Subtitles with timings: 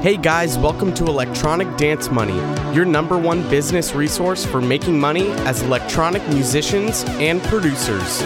[0.00, 2.36] Hey guys, welcome to Electronic Dance Money,
[2.72, 8.22] your number one business resource for making money as electronic musicians and producers.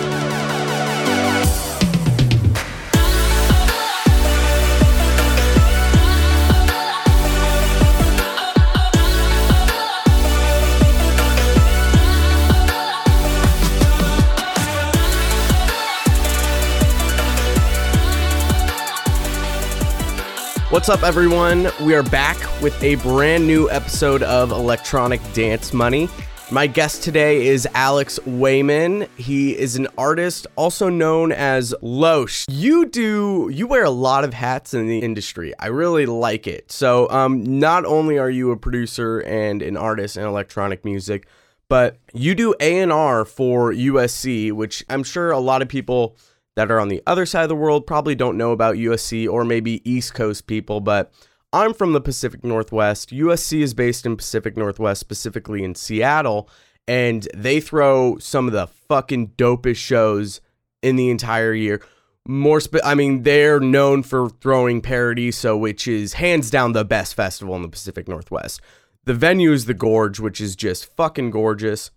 [20.73, 21.70] What's up, everyone?
[21.82, 26.09] We are back with a brand new episode of Electronic Dance Money.
[26.51, 29.06] My guest today is Alex Wayman.
[29.19, 32.47] He is an artist also known as Loesch.
[32.48, 35.52] You do you wear a lot of hats in the industry.
[35.59, 36.73] I really like it.
[36.73, 41.27] So, um, not only are you a producer and an artist in electronic music,
[41.69, 46.16] but you do A&R for USC, which I'm sure a lot of people
[46.56, 49.45] that are on the other side of the world probably don't know about USC or
[49.45, 51.12] maybe East Coast people, but
[51.52, 53.11] I'm from the Pacific Northwest.
[53.11, 56.48] USC is based in Pacific Northwest, specifically in Seattle,
[56.89, 60.41] and they throw some of the fucking dopest shows
[60.83, 61.83] in the entire year.
[62.27, 67.14] More, spe- I mean, they're known for throwing Paradiso, which is hands down the best
[67.14, 68.61] festival in the Pacific Northwest.
[69.05, 71.91] The venue is the Gorge, which is just fucking gorgeous.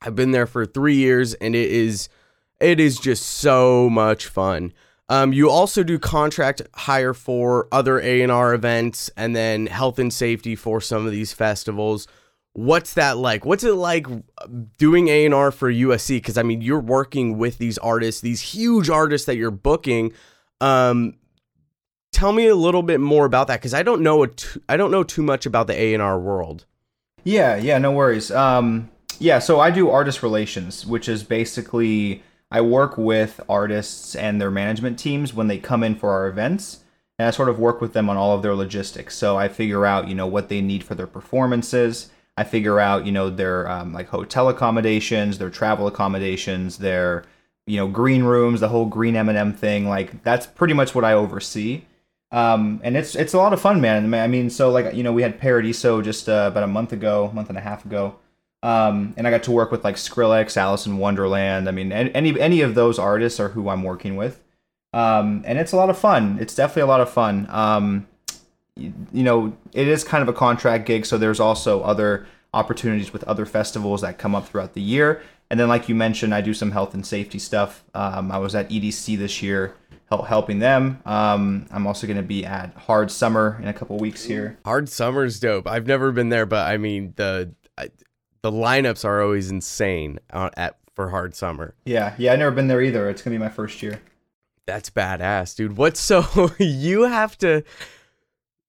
[0.00, 2.08] I've been there for three years, and it is
[2.62, 4.72] it is just so much fun.
[5.08, 10.54] Um, you also do contract hire for other A&R events and then health and safety
[10.54, 12.08] for some of these festivals.
[12.54, 13.44] What's that like?
[13.44, 14.06] What's it like
[14.78, 16.16] doing A&R for USC?
[16.16, 20.12] Because I mean, you're working with these artists, these huge artists that you're booking.
[20.60, 21.14] Um,
[22.12, 24.26] tell me a little bit more about that because I don't know
[24.68, 26.66] I don't know too much about the A&R world.
[27.24, 28.30] Yeah, yeah, no worries.
[28.30, 32.22] Um, yeah, so I do artist relations, which is basically
[32.52, 36.80] I work with artists and their management teams when they come in for our events,
[37.18, 39.16] and I sort of work with them on all of their logistics.
[39.16, 42.10] So I figure out, you know, what they need for their performances.
[42.36, 47.24] I figure out, you know, their um, like hotel accommodations, their travel accommodations, their
[47.66, 49.88] you know green rooms, the whole green M and m thing.
[49.88, 51.82] Like that's pretty much what I oversee.
[52.32, 54.12] Um, and it's it's a lot of fun, man.
[54.12, 57.30] I mean, so like you know, we had Paradiso just uh, about a month ago,
[57.32, 58.16] month and a half ago.
[58.62, 61.68] Um, and I got to work with like Skrillex, Alison Wonderland.
[61.68, 64.40] I mean, any any of those artists are who I'm working with.
[64.92, 66.38] Um, and it's a lot of fun.
[66.40, 67.46] It's definitely a lot of fun.
[67.50, 68.06] Um,
[68.76, 73.12] you, you, know, it is kind of a contract gig, so there's also other opportunities
[73.12, 75.22] with other festivals that come up throughout the year.
[75.50, 77.84] And then, like you mentioned, I do some health and safety stuff.
[77.94, 79.74] Um, I was at EDC this year,
[80.08, 81.00] help, helping them.
[81.04, 84.58] Um, I'm also going to be at Hard Summer in a couple weeks here.
[84.64, 85.66] Hard Summer's dope.
[85.66, 87.52] I've never been there, but I mean the.
[88.42, 91.74] The lineups are always insane uh, at for hard summer.
[91.84, 93.08] Yeah, yeah, I've never been there either.
[93.08, 94.00] It's gonna be my first year.
[94.66, 95.76] That's badass, dude.
[95.76, 97.62] What's so you have to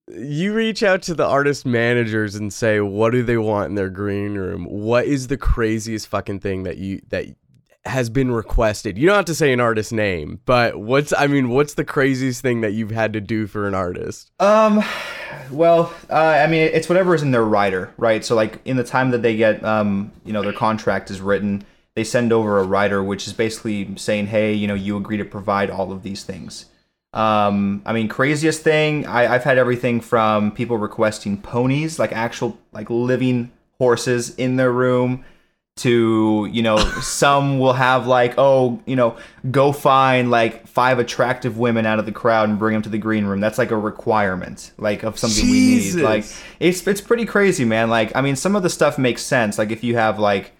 [0.08, 3.90] you reach out to the artist managers and say what do they want in their
[3.90, 4.64] green room?
[4.64, 7.26] What is the craziest fucking thing that you that
[7.86, 8.96] has been requested?
[8.96, 12.42] You don't have to say an artist's name, but what's I mean, what's the craziest
[12.42, 14.30] thing that you've had to do for an artist?
[14.40, 14.82] Um
[15.50, 18.24] well, uh, I mean, it's whatever is in their rider, right?
[18.24, 21.64] So, like, in the time that they get, um, you know, their contract is written,
[21.94, 25.24] they send over a rider, which is basically saying, hey, you know, you agree to
[25.24, 26.66] provide all of these things.
[27.12, 32.58] Um, I mean, craziest thing, I, I've had everything from people requesting ponies, like actual,
[32.72, 35.24] like living horses in their room,
[35.76, 39.16] to you know some will have like oh you know
[39.50, 42.98] go find like five attractive women out of the crowd and bring them to the
[42.98, 43.40] green room.
[43.40, 45.94] That's like a requirement like of something Jesus.
[45.94, 46.04] we need.
[46.04, 46.24] Like
[46.60, 47.90] it's it's pretty crazy man.
[47.90, 49.58] Like i mean some of the stuff makes sense.
[49.58, 50.52] Like if you have like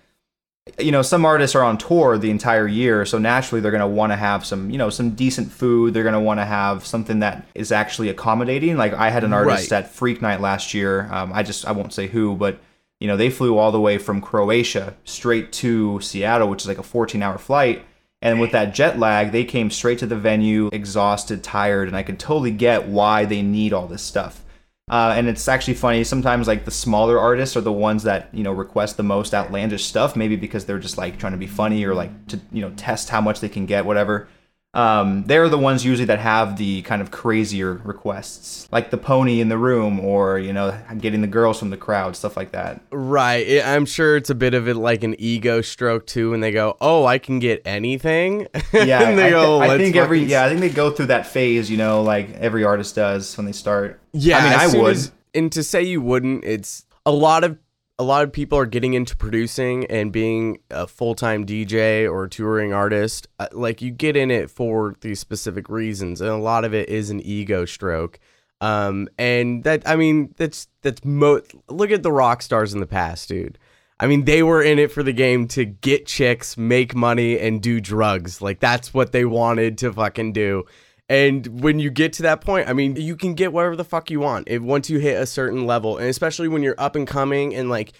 [0.80, 3.86] you know some artists are on tour the entire year so naturally they're going to
[3.86, 5.94] want to have some you know some decent food.
[5.94, 8.76] They're going to want to have something that is actually accommodating.
[8.76, 9.84] Like i had an artist right.
[9.84, 11.08] at FreakNight last year.
[11.12, 12.58] Um, i just i won't say who but
[13.04, 16.78] you know, they flew all the way from Croatia straight to Seattle, which is like
[16.78, 17.84] a 14 hour flight.
[18.22, 22.02] And with that jet lag, they came straight to the venue, exhausted, tired, and I
[22.02, 24.42] could totally get why they need all this stuff.
[24.90, 26.02] Uh, and it's actually funny.
[26.02, 29.84] Sometimes, like the smaller artists are the ones that you know request the most outlandish
[29.84, 32.70] stuff, maybe because they're just like trying to be funny or like to you know
[32.78, 34.28] test how much they can get, whatever
[34.74, 39.40] um, they're the ones usually that have the kind of crazier requests, like the pony
[39.40, 42.82] in the room, or you know, getting the girls from the crowd, stuff like that.
[42.90, 43.62] Right.
[43.64, 46.76] I'm sure it's a bit of it like an ego stroke too, and they go,
[46.80, 50.60] "Oh, I can get anything." Yeah, I, th- go, I think every yeah, I think
[50.60, 54.00] they go through that phase, you know, like every artist does when they start.
[54.12, 54.96] Yeah, I mean, I would.
[54.96, 57.58] As, and to say you wouldn't, it's a lot of
[57.98, 62.72] a lot of people are getting into producing and being a full-time DJ or touring
[62.72, 63.28] artist.
[63.38, 66.88] Uh, like you get in it for these specific reasons, and a lot of it
[66.88, 68.18] is an ego stroke.
[68.60, 71.42] Um, and that I mean that's that's mo.
[71.68, 73.58] Look at the rock stars in the past, dude.
[74.00, 77.62] I mean, they were in it for the game to get chicks, make money, and
[77.62, 78.42] do drugs.
[78.42, 80.64] Like that's what they wanted to fucking do.
[81.08, 84.10] And when you get to that point, I mean, you can get whatever the fuck
[84.10, 84.48] you want.
[84.48, 87.68] If once you hit a certain level, and especially when you're up and coming and
[87.68, 87.92] like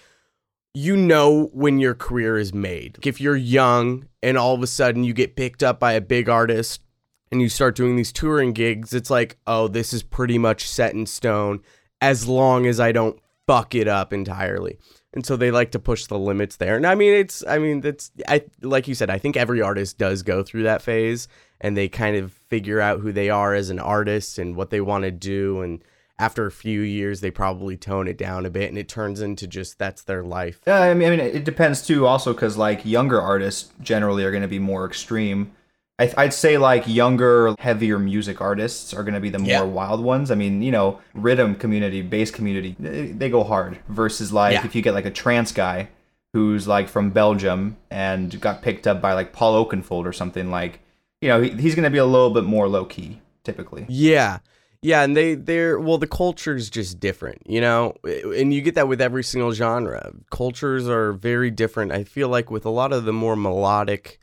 [0.75, 2.99] you know when your career is made.
[3.03, 6.27] If you're young and all of a sudden you get picked up by a big
[6.27, 6.83] artist
[7.31, 10.93] and you start doing these touring gigs, it's like, oh, this is pretty much set
[10.93, 11.61] in stone
[12.01, 13.17] as long as I don't
[13.47, 14.77] fuck it up entirely.
[15.13, 16.75] And so they like to push the limits there.
[16.75, 19.97] And I mean, it's, I mean, that's, I, like you said, I think every artist
[19.97, 21.29] does go through that phase
[21.61, 24.81] and they kind of figure out who they are as an artist and what they
[24.81, 25.61] want to do.
[25.61, 25.83] And,
[26.17, 29.47] after a few years they probably tone it down a bit and it turns into
[29.47, 32.85] just that's their life yeah i mean, I mean it depends too also because like
[32.85, 35.51] younger artists generally are going to be more extreme
[35.97, 39.61] I, would say like younger heavier music artists are going to be the more yeah.
[39.61, 44.31] wild ones i mean you know riddim community bass community they, they go hard versus
[44.31, 44.65] like yeah.
[44.65, 45.89] if you get like a trance guy
[46.33, 50.79] who's like from belgium and got picked up by like paul oakenfold or something like
[51.25, 54.39] you know he's going to be a little bit more low key typically yeah
[54.85, 57.95] yeah, and they they're well the culture's just different, you know?
[58.03, 60.13] And you get that with every single genre.
[60.29, 61.91] Cultures are very different.
[61.91, 64.19] I feel like with a lot of the more melodic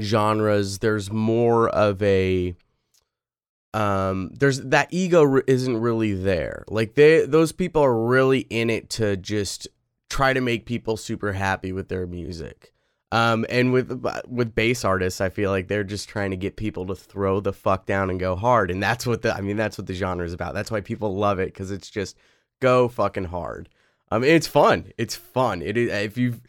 [0.00, 2.54] genres, there's more of a
[3.74, 6.64] um there's that ego isn't really there.
[6.68, 9.68] Like they those people are really in it to just
[10.08, 12.69] try to make people super happy with their music.
[13.12, 16.86] Um, and with with bass artists, I feel like they're just trying to get people
[16.86, 19.76] to throw the fuck down and go hard, and that's what the I mean that's
[19.76, 20.54] what the genre is about.
[20.54, 22.16] That's why people love it because it's just
[22.60, 23.68] go fucking hard.
[24.12, 24.92] Um, it's fun.
[24.96, 25.60] It's fun.
[25.60, 26.40] It is if you,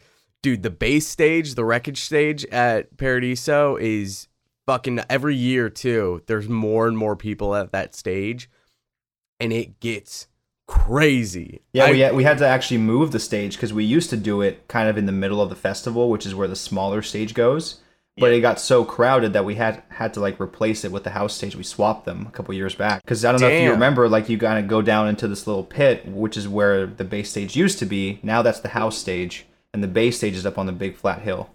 [0.42, 4.28] dude, the bass stage, the wreckage stage at Paradiso is
[4.66, 6.22] fucking every year too.
[6.26, 8.48] There's more and more people at that stage,
[9.40, 10.28] and it gets
[10.66, 11.62] crazy.
[11.72, 14.16] Yeah, I, we had, we had to actually move the stage because we used to
[14.16, 17.02] do it kind of in the middle of the festival, which is where the smaller
[17.02, 17.80] stage goes.
[18.18, 18.38] But yeah.
[18.38, 21.34] it got so crowded that we had had to like replace it with the house
[21.34, 21.56] stage.
[21.56, 23.50] We swapped them a couple years back because I don't Damn.
[23.50, 26.36] know if you remember, like you kind of go down into this little pit, which
[26.36, 28.20] is where the bass stage used to be.
[28.22, 31.22] Now that's the house stage, and the bass stage is up on the big flat
[31.22, 31.48] hill.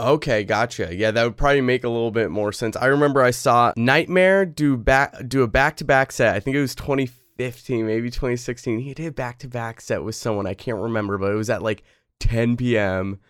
[0.00, 0.94] Okay, gotcha.
[0.94, 2.76] Yeah, that would probably make a little bit more sense.
[2.76, 6.36] I remember I saw NGHTMRE do back do a back to back set.
[6.36, 8.80] I think it was 20 2015, maybe 2016.
[8.80, 11.62] He did back to back set with someone I can't remember, but it was at
[11.62, 11.84] like
[12.18, 13.20] 10 p.m.,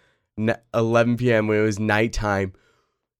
[0.72, 1.46] 11 p.m.
[1.46, 2.54] when it was nighttime.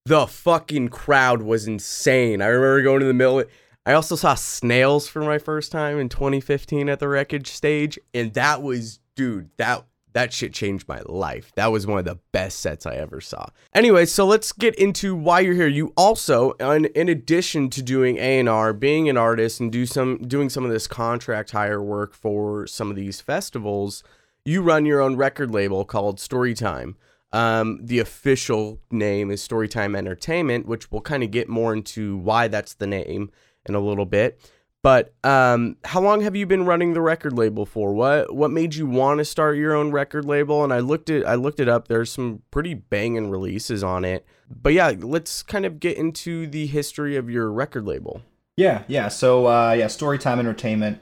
[0.06, 2.40] The fucking crowd was insane.
[2.40, 3.44] I remember going to the middle.
[3.85, 8.32] I also saw Snails for my first time in 2015 at the wreckage stage, and
[8.32, 9.85] that was, dude, that
[10.19, 11.53] that shit changed my life.
[11.55, 13.47] That was one of the best sets I ever saw.
[13.73, 15.69] Anyway, so let's get into why you're here.
[15.69, 20.49] You also, in, in addition to doing A&R, being an artist and do some doing
[20.49, 24.03] some of this contract hire work for some of these festivals,
[24.44, 26.97] you run your own record label called Storytime.
[27.31, 32.49] Um, the official name is Storytime Entertainment, which we'll kind of get more into why
[32.49, 33.31] that's the name
[33.67, 34.41] in a little bit.
[34.83, 37.93] But um, how long have you been running the record label for?
[37.93, 40.63] What what made you want to start your own record label?
[40.63, 41.89] And I looked it I looked it up.
[41.89, 44.25] There's some pretty banging releases on it.
[44.51, 48.23] But yeah, let's kind of get into the history of your record label.
[48.57, 49.09] Yeah, yeah.
[49.09, 51.01] So uh, yeah, Storytime Entertainment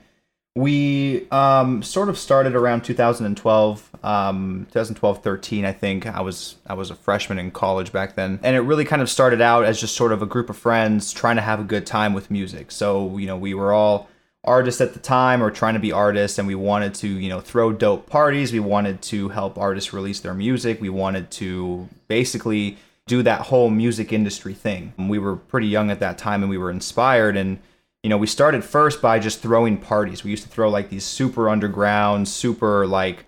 [0.57, 6.07] we um, sort of started around 2012 um, 2012 13 i think.
[6.07, 8.41] I was i was a freshman in college back then.
[8.43, 11.13] And it really kind of started out as just sort of a group of friends
[11.13, 12.71] trying to have a good time with music.
[12.71, 14.09] So you know we were all
[14.45, 17.41] artists at the time or trying to be artists and we wanted to you know
[17.41, 18.51] throw dope parties.
[18.51, 20.81] We wanted to help artists release their music.
[20.81, 24.95] We wanted to basically do that whole music industry thing.
[24.97, 27.59] We were pretty young at that time and we were inspired and
[28.07, 30.23] you know, we started first by just throwing parties.
[30.23, 33.25] We used to throw like these super underground, super like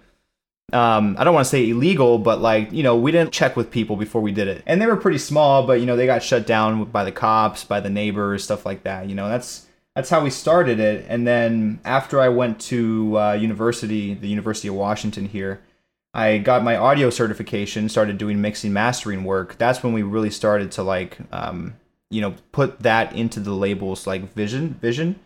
[0.73, 3.73] um, I don't want to say illegal, but like, you know, we didn't check with
[3.73, 4.63] people before we did it.
[4.67, 7.65] And they were pretty small, but you know, they got shut down by the cops,
[7.65, 9.09] by the neighbors, stuff like that.
[9.09, 9.67] You know, that's
[9.97, 11.07] that's how we started it.
[11.09, 15.61] And then after I went to uh, university, the University of Washington here,
[16.15, 19.59] I got my audio certification, started doing mixing mastering work.
[19.59, 21.75] That's when we really started to like um,
[22.11, 25.19] you know put that into the labels like vision vision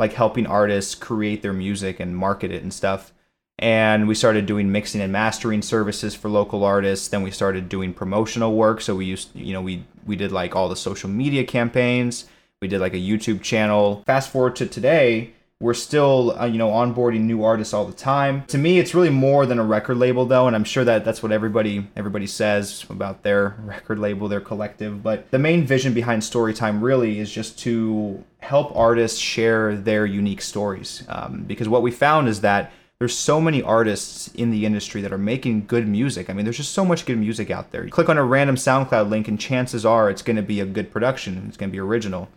[0.00, 3.12] like helping artists create their music and market it and stuff.
[3.58, 7.08] And we started doing mixing and mastering services for local artists.
[7.08, 8.80] Then we started doing promotional work.
[8.80, 12.24] So we used you know we we did like all the social media campaigns.
[12.62, 14.02] We did like a youtube channel.
[14.06, 18.46] Fast forward to today We're still, uh, you know, onboarding new artists all the time.
[18.46, 21.22] To me, it's really more than a record label, though, and I'm sure that that's
[21.22, 25.02] what everybody everybody says about their record label, their collective.
[25.02, 30.40] But the main vision behind Storytime really is just to help artists share their unique
[30.40, 31.04] stories.
[31.08, 35.12] Um, because what we found is that there's so many artists in the industry that
[35.12, 36.30] are making good music.
[36.30, 37.84] I mean, there's just so much good music out there.
[37.84, 40.66] You click on a random SoundCloud link, and chances are it's going to be a
[40.66, 41.44] good production.
[41.48, 42.30] It's going to be original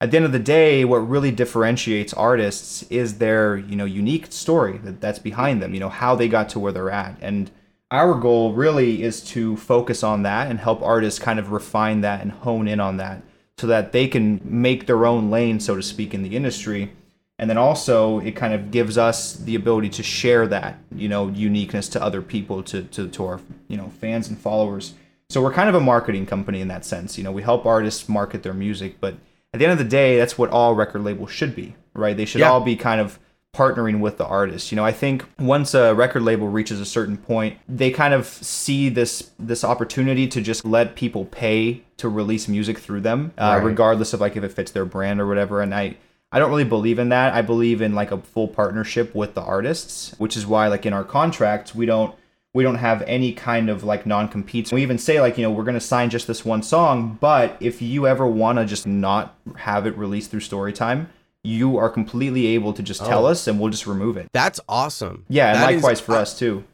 [0.00, 4.30] at the end of the day, what really differentiates artists is their, you know, unique
[4.30, 7.16] story that, that's behind them, you know, how they got to where they're at.
[7.22, 7.50] And
[7.90, 12.20] our goal really is to focus on that and help artists kind of refine that
[12.20, 13.22] and hone in on that
[13.58, 16.92] so that they can make their own lane, so to speak, in the industry.
[17.38, 21.28] And then also it kind of gives us the ability to share that, you know,
[21.28, 24.92] uniqueness to other people, to, to, to our, you know, fans and followers.
[25.30, 27.16] So we're kind of a marketing company in that sense.
[27.16, 29.14] You know, we help artists market their music, but
[29.56, 32.16] at the end of the day, that's what all record labels should be, right?
[32.16, 32.50] They should yeah.
[32.50, 33.18] all be kind of
[33.54, 34.70] partnering with the artist.
[34.70, 38.26] You know, I think once a record label reaches a certain point, they kind of
[38.26, 43.56] see this this opportunity to just let people pay to release music through them, uh,
[43.56, 43.64] right.
[43.64, 45.62] regardless of like if it fits their brand or whatever.
[45.62, 45.96] And I
[46.30, 47.32] I don't really believe in that.
[47.32, 50.92] I believe in like a full partnership with the artists, which is why like in
[50.92, 52.14] our contract we don't
[52.56, 54.72] we don't have any kind of like non-competes.
[54.72, 57.54] We even say like, you know, we're going to sign just this one song, but
[57.60, 61.08] if you ever want to just not have it released through Storytime,
[61.44, 63.30] you are completely able to just tell oh.
[63.30, 64.30] us and we'll just remove it.
[64.32, 65.26] That's awesome.
[65.28, 66.64] Yeah, and likewise is, for us too.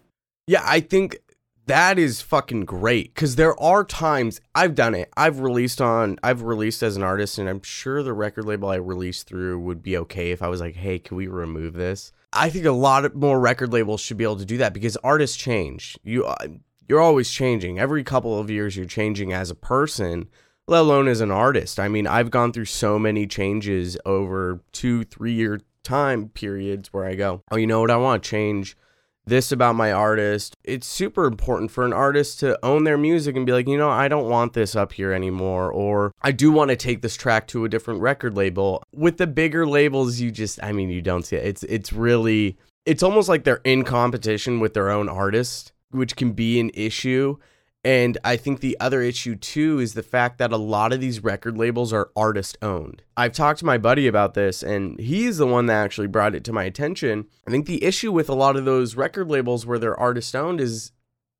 [0.47, 1.19] Yeah, I think
[1.67, 5.13] that is fucking great cuz there are times I've done it.
[5.17, 8.77] I've released on I've released as an artist and I'm sure the record label I
[8.77, 12.51] released through would be okay if I was like, "Hey, can we remove this?" I
[12.51, 15.99] think a lot more record labels should be able to do that because artists change.
[16.03, 16.47] You uh,
[16.89, 17.79] you're always changing.
[17.79, 20.29] Every couple of years you're changing as a person,
[20.67, 21.79] let alone as an artist.
[21.79, 27.05] I mean, I've gone through so many changes over 2 3 year time periods where
[27.05, 27.91] I go, "Oh, you know what?
[27.91, 28.77] I want to change
[29.25, 30.57] this about my artist.
[30.65, 33.91] It's super important for an artist to own their music and be like, you know,
[33.91, 37.47] I don't want this up here anymore, or I do want to take this track
[37.49, 38.83] to a different record label.
[38.95, 41.47] With the bigger labels, you just, I mean, you don't see it.
[41.47, 46.33] It's it's really, it's almost like they're in competition with their own artist, which can
[46.33, 47.37] be an issue.
[47.85, 51.25] And I think the other issue too is the fact that a lot of these
[51.25, 53.03] record labels are artist owned.
[53.17, 56.45] I've talked to my buddy about this, and he's the one that actually brought it
[56.45, 57.27] to my attention.
[57.47, 60.61] I think the issue with a lot of those record labels where they're artist owned
[60.61, 60.93] is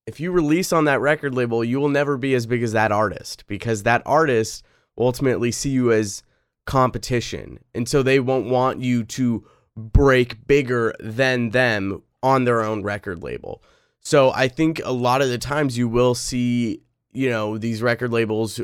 [0.05, 2.91] if you release on that record label, you will never be as big as that
[2.91, 4.65] artist because that artist
[4.97, 6.25] will ultimately see you as
[6.67, 7.61] competition.
[7.73, 9.47] And so they won't want you to
[9.77, 13.63] break bigger than them on their own record label.
[14.03, 16.83] So I think a lot of the times you will see,
[17.13, 18.61] you know, these record labels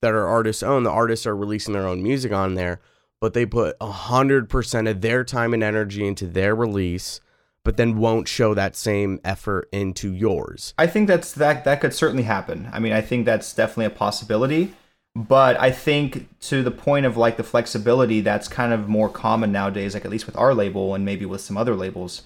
[0.00, 2.80] that are artists owned, the artists are releasing their own music on there,
[3.20, 7.20] but they put a hundred percent of their time and energy into their release,
[7.64, 10.74] but then won't show that same effort into yours.
[10.76, 12.68] I think that's that that could certainly happen.
[12.72, 14.74] I mean, I think that's definitely a possibility.
[15.16, 19.50] But I think to the point of like the flexibility, that's kind of more common
[19.50, 22.24] nowadays, like at least with our label and maybe with some other labels.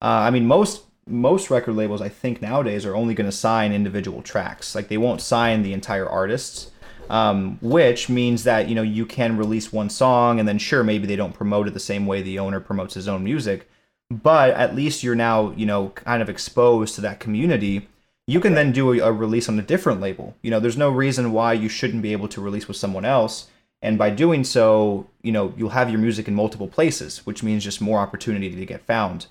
[0.00, 3.72] Uh, I mean, most most record labels I think nowadays are only going to sign
[3.72, 4.74] individual tracks.
[4.74, 6.70] Like they won't sign the entire artists.
[7.10, 11.06] Um, which means that you know you can release one song and then sure maybe
[11.06, 13.66] they don't promote it the same way the owner promotes his own music
[14.10, 17.88] but at least you're now you know kind of exposed to that community
[18.26, 20.90] you can then do a, a, release on a different label you know there's no
[20.90, 23.48] reason why you shouldn't be able to release with someone else
[23.80, 27.64] and by doing so you know you'll have your music in multiple places which means
[27.64, 29.26] just more opportunity to get found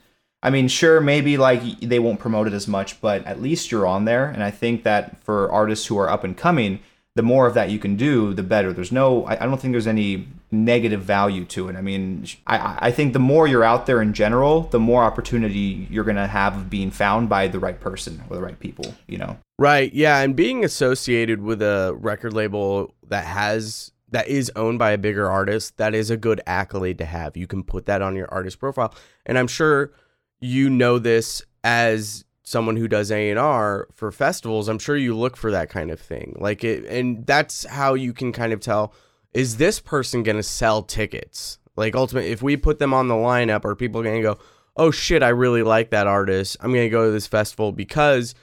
[0.48, 3.86] I mean, sure, maybe like they won't promote it as much, but at least you're
[3.86, 4.30] on there.
[4.30, 6.80] And I think that for artists who are up and coming,
[7.16, 8.72] the more of that you can do, the better.
[8.72, 11.76] There's no, I, don't think there's any negative value to it.
[11.76, 15.86] I mean, I, I think the more you're out there in general, the more opportunity
[15.92, 18.94] you're going to have of being found by the right person or the right people,
[19.06, 19.38] you know?
[19.60, 19.94] Right.
[19.94, 20.22] Yeah.
[20.22, 25.30] And being associated with a record label that has that is owned by a bigger
[25.30, 27.36] artist, that is a good accolade to have.
[27.36, 28.94] You can put that on your artist profile.
[29.26, 29.92] And I'm sure
[30.40, 35.52] you know this as someone who does A&R for festivals, I'm sure you look for
[35.52, 36.36] that kind of thing.
[36.40, 38.94] Like it and that's how you can kind of tell
[39.34, 41.60] is this person going to sell tickets?
[41.76, 44.40] Like ultimately if we put them on the lineup are people going to go,
[44.78, 46.58] "Oh shit, I really like that artist.
[46.62, 48.34] I'm going to go to this festival because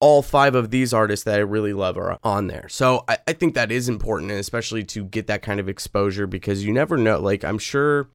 [0.00, 2.68] all five of these artists that I really love are on there.
[2.68, 6.64] So I, I think that is important, especially to get that kind of exposure because
[6.64, 7.18] you never know.
[7.18, 8.08] Like I'm sure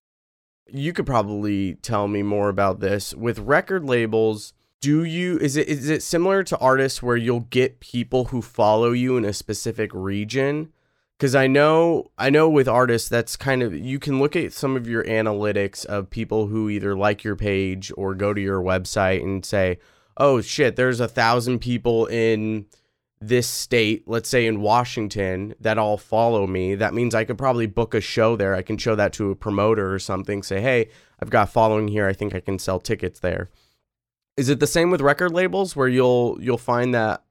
[0.74, 3.14] you could probably tell me more about this.
[3.14, 7.80] With record labels do you is it is it similar to artists where you'll get
[7.80, 10.74] people who follow you in a specific region?
[11.18, 14.76] Because I know I know with artists that's kind of you can look at some
[14.76, 19.22] of your analytics of people who either like your page or go to your website
[19.22, 19.78] and say,
[20.18, 22.66] "Oh shit, there's a thousand people in
[23.22, 26.74] this state, let's say in Washington, that all follow me.
[26.74, 28.56] That means I could probably book a show there.
[28.56, 30.42] I can show that to a promoter or something.
[30.42, 30.90] Say, hey,
[31.22, 32.08] I've got following here.
[32.08, 33.50] I think I can sell tickets there.
[34.38, 37.24] Is it the same with record labels where you'll you'll find that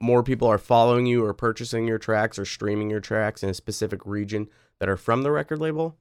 [0.00, 3.54] more people are following you or purchasing your tracks or streaming your tracks in a
[3.54, 4.48] specific region
[4.80, 5.96] that are from the record label?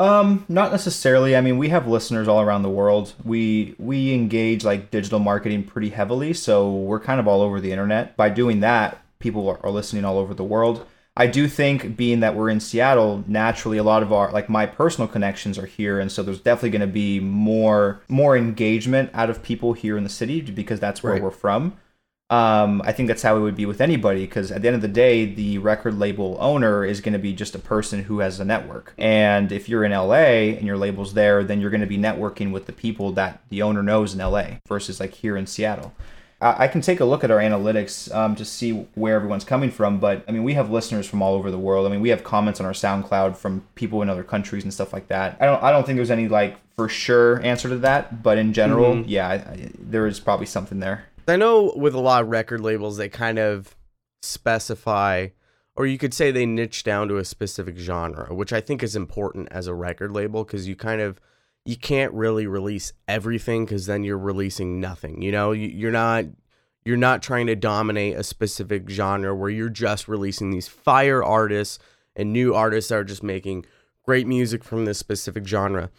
[0.00, 1.36] Um, not necessarily.
[1.36, 3.14] I mean, we have listeners all around the world.
[3.24, 7.72] We we engage like digital marketing pretty heavily, so we're kind of all over the
[7.72, 8.16] internet.
[8.16, 10.86] By doing that, people are, are listening all over the world.
[11.16, 14.66] I do think being that we're in Seattle, naturally a lot of our like my
[14.66, 19.28] personal connections are here and so there's definitely going to be more more engagement out
[19.28, 21.22] of people here in the city because that's where right.
[21.22, 21.76] we're from.
[22.30, 24.82] Um, I think that's how it would be with anybody because at the end of
[24.82, 28.38] the day, the record label owner is going to be just a person who has
[28.38, 28.92] a network.
[28.98, 32.52] And if you're in LA and your label's there, then you're going to be networking
[32.52, 35.94] with the people that the owner knows in LA versus like here in Seattle.
[36.40, 39.98] I can take a look at our analytics um, to see where everyone's coming from,
[39.98, 41.84] but I mean, we have listeners from all over the world.
[41.84, 44.92] I mean, we have comments on our SoundCloud from people in other countries and stuff
[44.92, 45.36] like that.
[45.40, 48.52] I don't, I don't think there's any like for sure answer to that, but in
[48.52, 49.08] general, mm-hmm.
[49.08, 51.06] yeah, I, I, there is probably something there.
[51.28, 53.76] I know with a lot of record labels, they kind of
[54.22, 55.28] specify,
[55.76, 58.96] or you could say they niche down to a specific genre, which I think is
[58.96, 61.20] important as a record label because you kind of
[61.64, 65.20] you can't really release everything because then you're releasing nothing.
[65.20, 66.24] You know, you're not
[66.84, 71.78] you're not trying to dominate a specific genre where you're just releasing these fire artists
[72.16, 73.66] and new artists that are just making
[74.02, 75.90] great music from this specific genre.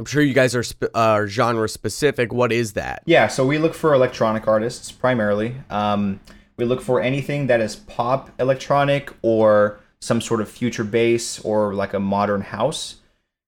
[0.00, 2.32] I'm sure you guys are sp- uh, genre specific.
[2.32, 3.02] What is that?
[3.04, 5.56] Yeah, so we look for electronic artists primarily.
[5.68, 6.20] Um,
[6.56, 11.74] we look for anything that is pop electronic or some sort of future bass or
[11.74, 12.96] like a modern house.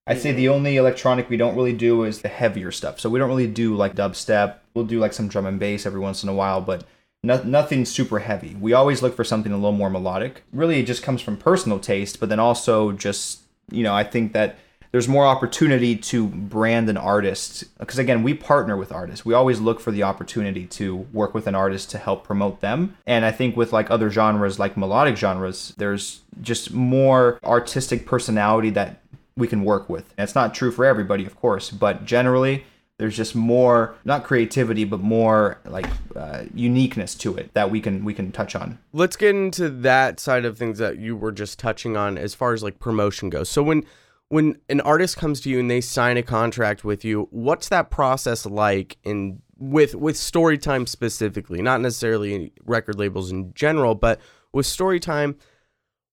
[0.07, 3.01] I'd say the only electronic we don't really do is the heavier stuff.
[3.01, 4.57] So we don't really do like dubstep.
[4.75, 6.85] We'll do like some drum and bass every once in a while, but
[7.23, 8.57] no, nothing super heavy.
[8.61, 10.43] We always look for something a little more melodic.
[10.53, 13.41] Really, it just comes from personal taste, but then also just,
[13.71, 14.59] you know, I think that
[14.93, 19.25] there's more opportunity to brand an artist because again we partner with artists.
[19.25, 22.97] We always look for the opportunity to work with an artist to help promote them.
[23.07, 28.71] And i think with like other genres like melodic genres there's just more artistic personality
[28.71, 29.01] that
[29.37, 30.13] we can work with.
[30.17, 32.65] And it's not true for everybody of course but generally
[32.99, 38.05] there's just more not creativity but more like uh, uniqueness to it that we can
[38.05, 38.79] we can touch on.
[38.93, 42.53] Let's get into that side of things that you were just touching on as far
[42.53, 43.49] as like promotion goes.
[43.49, 43.85] So when
[44.33, 47.91] when an artist comes to you and they sign a contract with you, what's that
[47.91, 54.19] process like in with with Storytime specifically, not necessarily record labels in general, but
[54.51, 55.37] with Storytime,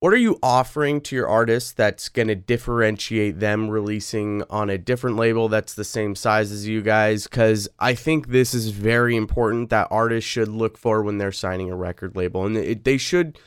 [0.02, 4.78] what are you offering to your artist that's going to differentiate them releasing on a
[4.78, 7.26] different label that's the same size as you guys?
[7.26, 11.72] Cuz I think this is very important that artists should look for when they're signing
[11.72, 13.40] a record label and it, they should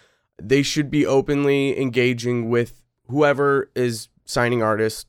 [0.42, 5.06] they should be openly engaging with whoever is signing artists,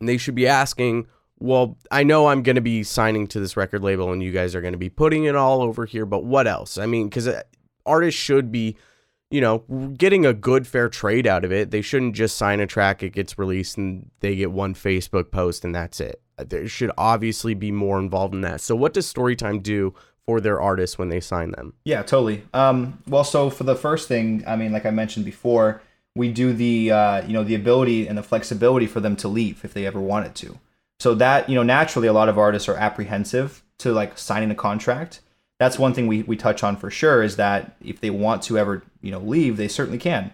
[0.00, 1.06] and they should be asking,
[1.38, 4.54] well, I know I'm going to be signing to this record label and you guys
[4.54, 6.78] are going to be putting it all over here, but what else?
[6.78, 7.42] I mean, because uh,
[7.84, 8.76] artists should be,
[9.30, 9.58] you know,
[9.98, 11.70] getting a good fair trade out of it.
[11.70, 15.64] They shouldn't just sign a track, it gets released, and they get one Facebook post
[15.64, 16.22] and that's it.
[16.38, 18.60] Uh, there should obviously be more involved in that.
[18.60, 21.74] So, what does Storytime do for their artists when they sign them?
[21.84, 22.44] Yeah, totally.
[22.54, 25.82] Um, well, so for the first thing, I mean, like I mentioned before,
[26.16, 29.64] we do the uh, you know the ability and the flexibility for them to leave
[29.64, 30.58] if they ever wanted to.
[30.98, 34.54] So that you know naturally a lot of artists are apprehensive to like signing a
[34.54, 35.20] contract.
[35.58, 38.58] That's one thing we, we touch on for sure is that if they want to
[38.58, 40.32] ever you know leave, they certainly can.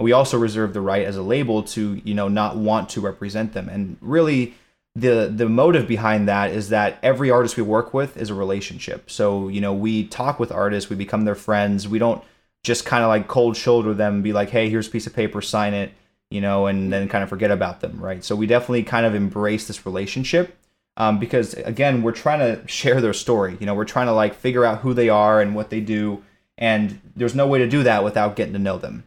[0.00, 3.52] We also reserve the right as a label to you know not want to represent
[3.52, 4.54] them, and really
[4.96, 9.10] the the motive behind that is that every artist we work with is a relationship.
[9.10, 11.86] So you know we talk with artists, we become their friends.
[11.86, 12.24] We don't
[12.64, 15.14] just kind of like cold shoulder them and be like, hey, here's a piece of
[15.14, 15.92] paper, sign it,
[16.30, 18.22] you know, and then kind of forget about them, right?
[18.24, 20.56] So we definitely kind of embrace this relationship
[20.96, 23.56] um, because, again, we're trying to share their story.
[23.60, 26.22] You know, we're trying to like figure out who they are and what they do.
[26.58, 29.04] And there's no way to do that without getting to know them.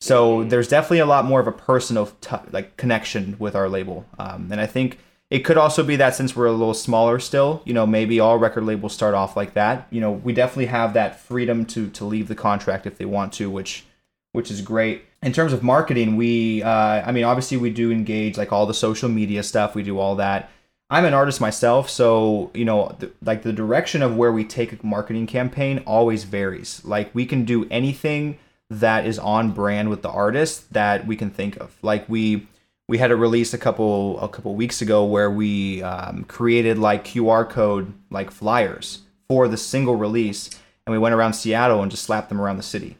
[0.00, 4.06] So there's definitely a lot more of a personal t- like connection with our label.
[4.18, 4.98] Um, and I think
[5.30, 8.38] it could also be that since we're a little smaller still, you know, maybe all
[8.38, 9.86] record labels start off like that.
[9.90, 13.32] You know, we definitely have that freedom to to leave the contract if they want
[13.34, 13.84] to, which
[14.32, 15.04] which is great.
[15.22, 18.74] In terms of marketing, we uh, I mean, obviously we do engage like all the
[18.74, 19.74] social media stuff.
[19.74, 20.50] We do all that.
[20.90, 24.72] I'm an artist myself, so you know, th- like the direction of where we take
[24.72, 26.82] a marketing campaign always varies.
[26.84, 28.38] Like we can do anything
[28.70, 31.76] that is on brand with the artist that we can think of.
[31.82, 32.48] Like we
[32.88, 37.04] we had a release a couple a couple weeks ago where we um, created like
[37.04, 40.50] QR code like flyers for the single release,
[40.86, 42.96] and we went around Seattle and just slapped them around the city.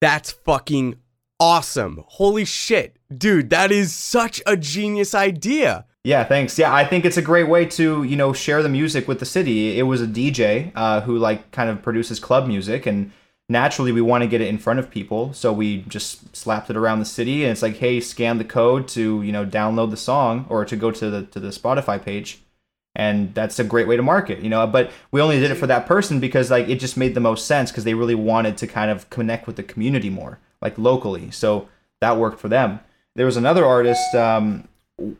[0.00, 0.96] That's fucking
[1.38, 2.02] awesome.
[2.06, 2.96] Holy shit.
[3.14, 5.84] Dude, that is such a genius idea.
[6.02, 6.58] Yeah, thanks.
[6.58, 9.26] Yeah, I think it's a great way to, you know, share the music with the
[9.26, 9.78] city.
[9.78, 13.12] It was a DJ uh, who like kind of produces club music and
[13.50, 16.76] naturally we want to get it in front of people so we just slapped it
[16.76, 19.96] around the city and it's like hey scan the code to you know download the
[19.96, 22.40] song or to go to the to the spotify page
[22.94, 24.66] and that's a great way to market you know?
[24.66, 27.46] But we only did it for that person because like it just made the most
[27.46, 31.30] sense because they really wanted to kind of connect with the community more like locally
[31.30, 31.68] so
[32.00, 32.80] that worked for them.
[33.16, 34.68] There was another artist um,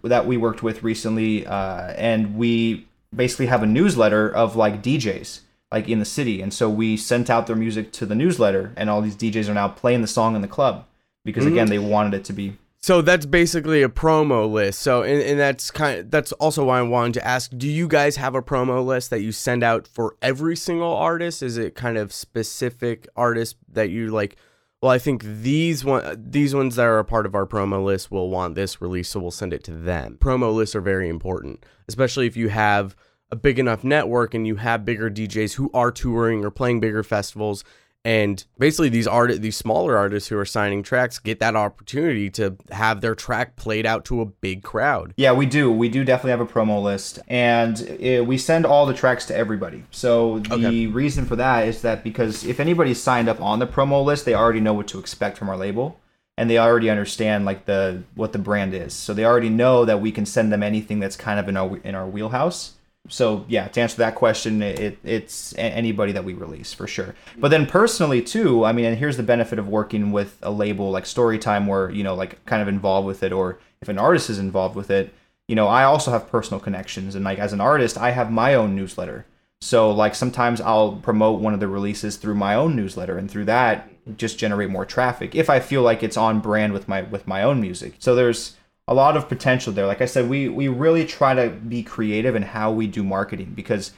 [0.02, 5.40] that we worked with recently uh, and we basically have a newsletter of like djs
[5.72, 6.42] like in the city.
[6.42, 9.54] And so we sent out their music to the newsletter, and all these DJs are
[9.54, 10.86] now playing the song in the club
[11.24, 11.70] because again, mm-hmm.
[11.70, 12.56] they wanted it to be.
[12.82, 14.80] So that's basically a promo list.
[14.80, 17.86] So and, and that's kind of, that's also why I wanted to ask: Do you
[17.86, 21.42] guys have a promo list that you send out for every single artist?
[21.42, 24.36] Is it kind of specific artists that you like?
[24.82, 28.10] Well, I think these one these ones that are a part of our promo list
[28.10, 30.16] will want this release, so we'll send it to them.
[30.18, 32.96] Promo lists are very important, especially if you have
[33.30, 37.02] a big enough network and you have bigger DJs who are touring or playing bigger
[37.02, 37.64] festivals
[38.04, 42.56] and basically these art these smaller artists who are signing tracks get that opportunity to
[42.70, 45.12] have their track played out to a big crowd.
[45.18, 45.70] Yeah, we do.
[45.70, 49.36] We do definitely have a promo list and it, we send all the tracks to
[49.36, 49.84] everybody.
[49.90, 50.86] So the okay.
[50.86, 54.34] reason for that is that because if anybody's signed up on the promo list, they
[54.34, 56.00] already know what to expect from our label
[56.38, 58.94] and they already understand like the what the brand is.
[58.94, 61.76] So they already know that we can send them anything that's kind of in our
[61.84, 62.76] in our wheelhouse
[63.10, 67.14] so yeah, to answer that question, it, it's anybody that we release for sure.
[67.36, 70.90] But then personally too, I mean, and here's the benefit of working with a label
[70.90, 74.30] like Storytime, where you know, like kind of involved with it, or if an artist
[74.30, 75.12] is involved with it,
[75.48, 78.54] you know, I also have personal connections, and like as an artist, I have my
[78.54, 79.26] own newsletter.
[79.60, 83.46] So like sometimes I'll promote one of the releases through my own newsletter, and through
[83.46, 87.26] that just generate more traffic if I feel like it's on brand with my with
[87.26, 87.94] my own music.
[87.98, 88.56] So there's
[88.90, 89.86] a lot of potential there.
[89.86, 93.52] Like I said, we we really try to be creative in how we do marketing
[93.54, 93.92] because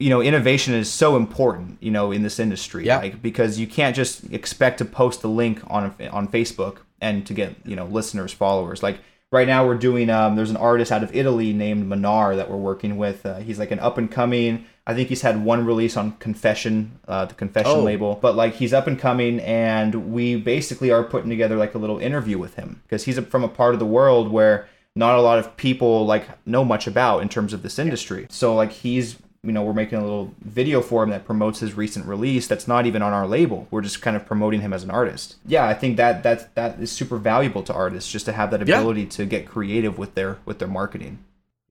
[0.00, 2.98] you know innovation is so important you know in this industry yeah.
[2.98, 7.34] like because you can't just expect to post a link on on Facebook and to
[7.34, 8.98] get you know listeners followers like
[9.30, 12.56] right now we're doing um, there's an artist out of Italy named Manar that we're
[12.56, 15.96] working with uh, he's like an up and coming I think he's had one release
[15.96, 17.82] on Confession, uh, the Confession oh.
[17.82, 21.78] label, but like he's up and coming, and we basically are putting together like a
[21.78, 25.22] little interview with him because he's from a part of the world where not a
[25.22, 28.26] lot of people like know much about in terms of this industry.
[28.30, 31.74] So like he's you know we're making a little video for him that promotes his
[31.74, 34.84] recent release that's not even on our label we're just kind of promoting him as
[34.84, 38.32] an artist yeah i think that that that is super valuable to artists just to
[38.32, 39.08] have that ability yeah.
[39.08, 41.18] to get creative with their with their marketing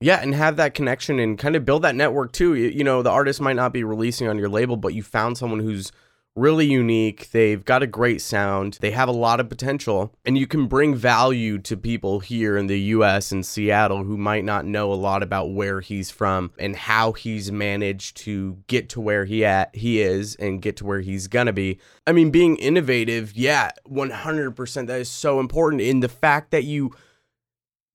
[0.01, 2.55] yeah, and have that connection and kind of build that network too.
[2.55, 5.59] You, know, the artist might not be releasing on your label, but you found someone
[5.59, 5.91] who's
[6.35, 7.31] really unique.
[7.31, 8.77] They've got a great sound.
[8.79, 12.67] They have a lot of potential, and you can bring value to people here in
[12.67, 16.77] the US and Seattle who might not know a lot about where he's from and
[16.77, 21.01] how he's managed to get to where he at he is and get to where
[21.01, 21.77] he's going to be.
[22.07, 26.91] I mean, being innovative, yeah, 100% that is so important in the fact that you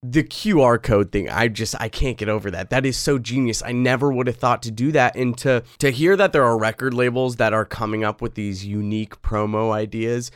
[0.07, 2.69] the QR code thing, I just I can't get over that.
[2.69, 3.63] That is so genius.
[3.63, 6.59] I never would have thought to do that and to to hear that there are
[6.59, 10.31] record labels that are coming up with these unique promo ideas.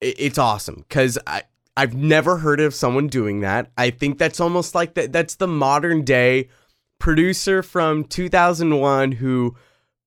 [0.00, 1.42] It, it's awesome cuz I
[1.76, 3.70] I've never heard of someone doing that.
[3.78, 6.48] I think that's almost like that that's the modern day
[6.98, 9.54] producer from 2001 who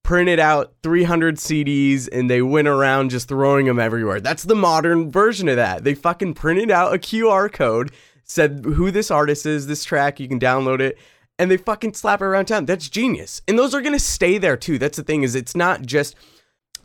[0.03, 4.19] printed out 300 CDs and they went around just throwing them everywhere.
[4.19, 5.85] That's the modern version of that.
[5.85, 7.91] They fucking printed out a QR code
[8.27, 10.97] said who this artist is, this track, you can download it,
[11.39, 12.65] and they fucking slap it around town.
[12.65, 13.41] That's genius.
[13.47, 14.77] And those are gonna stay there too.
[14.77, 16.15] That's the thing, is it's not just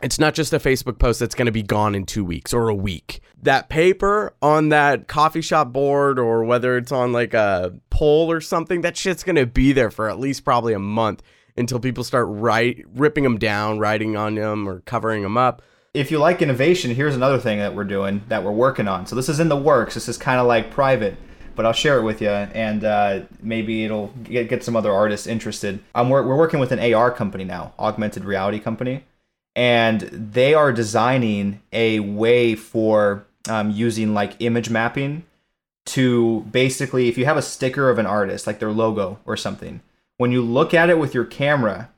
[0.03, 2.69] it's not just a Facebook post that's going to be gone in two weeks or
[2.69, 3.21] a week.
[3.41, 8.41] That paper on that coffee shop board, or whether it's on like a pole or
[8.41, 11.23] something, that shit's going to be there for at least probably a month
[11.57, 15.63] until people start write, ripping them down, writing on them, or covering them up
[15.95, 19.07] if you like innovation, here's another thing that we're doing that we're working on.
[19.07, 19.95] So this is in the works.
[19.95, 21.17] This is kind of like private
[21.55, 25.27] but I'll share it with you, and uh, maybe it'll get, get some other artists
[25.27, 25.81] interested.
[25.95, 29.05] Um, we're, we're working with an AR company now, augmented reality company,
[29.55, 35.25] and they are designing a way for um, using like image mapping
[35.85, 39.81] to basically, if you have a sticker of an artist, like their logo or something,
[40.17, 41.91] when you look at it with your camera,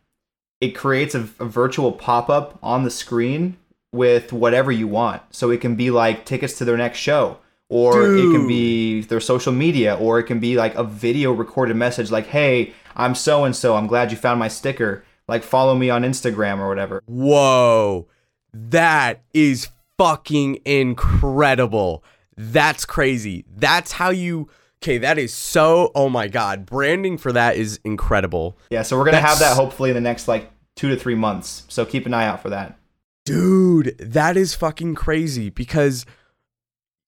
[0.60, 3.56] it creates a, a virtual pop up on the screen
[3.92, 5.22] with whatever you want.
[5.30, 7.38] So it can be like tickets to their next show,
[7.74, 8.20] or Dude.
[8.20, 12.12] it can be their social media, or it can be like a video recorded message
[12.12, 13.74] like, "Hey, I'm so and so.
[13.74, 15.04] I'm glad you found my sticker.
[15.26, 18.06] Like follow me on Instagram or whatever." Whoa.
[18.52, 22.04] That is fucking incredible.
[22.36, 23.44] That's crazy.
[23.56, 24.48] That's how you
[24.80, 26.66] Okay, that is so oh my god.
[26.66, 28.56] Branding for that is incredible.
[28.70, 31.16] Yeah, so we're going to have that hopefully in the next like 2 to 3
[31.16, 31.64] months.
[31.68, 32.78] So keep an eye out for that.
[33.24, 36.04] Dude, that is fucking crazy because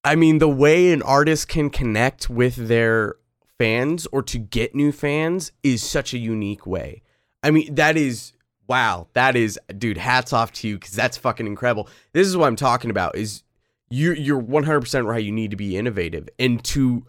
[0.06, 3.16] I mean, the way an artist can connect with their
[3.58, 7.02] fans or to get new fans is such a unique way.
[7.42, 8.32] I mean, that is
[8.68, 9.08] wow.
[9.14, 11.88] That is dude, hats off to you cuz that's fucking incredible.
[12.12, 13.42] This is what I'm talking about is
[13.90, 17.04] you you're 100% right you need to be innovative and to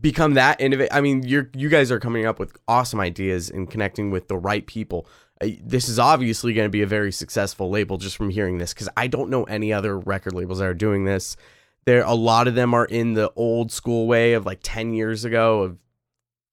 [0.00, 0.94] become that innovative.
[0.94, 4.36] I mean, you're you guys are coming up with awesome ideas and connecting with the
[4.36, 5.08] right people.
[5.40, 8.88] This is obviously going to be a very successful label just from hearing this because
[8.96, 11.36] I don't know any other record labels that are doing this.
[11.86, 15.24] There, a lot of them are in the old school way of like ten years
[15.24, 15.78] ago of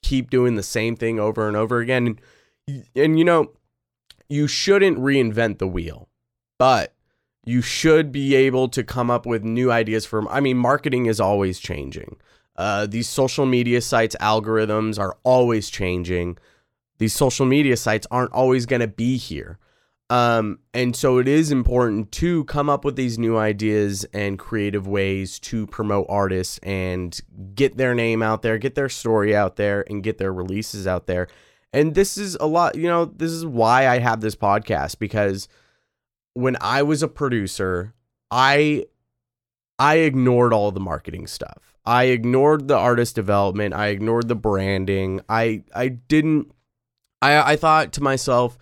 [0.03, 2.19] keep doing the same thing over and over again.
[2.67, 3.51] And, and you know,
[4.29, 6.09] you shouldn't reinvent the wheel,
[6.57, 6.93] but
[7.45, 10.29] you should be able to come up with new ideas for.
[10.29, 12.17] I mean, marketing is always changing.
[12.55, 16.37] Uh, these social media sites algorithms are always changing.
[16.97, 19.57] These social media sites aren't always going to be here.
[20.11, 24.85] Um, and so it is important to come up with these new ideas and creative
[24.85, 27.17] ways to promote artists and
[27.55, 31.07] get their name out there, get their story out there, and get their releases out
[31.07, 31.29] there.
[31.71, 35.47] And this is a lot, you know, this is why I have this podcast because
[36.33, 37.93] when I was a producer,
[38.29, 38.87] I
[39.79, 41.73] I ignored all the marketing stuff.
[41.85, 43.73] I ignored the artist development.
[43.73, 45.21] I ignored the branding.
[45.29, 46.51] I I didn't
[47.21, 48.57] I I thought to myself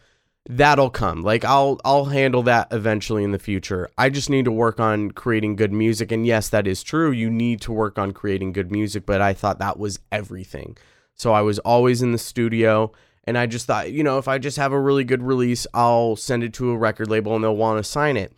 [0.50, 1.22] that'll come.
[1.22, 3.90] Like I'll I'll handle that eventually in the future.
[3.98, 7.12] I just need to work on creating good music and yes, that is true.
[7.12, 10.76] You need to work on creating good music, but I thought that was everything.
[11.14, 12.92] So I was always in the studio
[13.26, 16.16] and I just thought, you know, if I just have a really good release, I'll
[16.16, 18.34] send it to a record label and they'll want to sign it.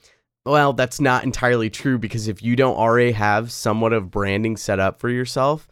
[0.45, 4.79] Well, that's not entirely true because if you don't already have somewhat of branding set
[4.79, 5.67] up for yourself,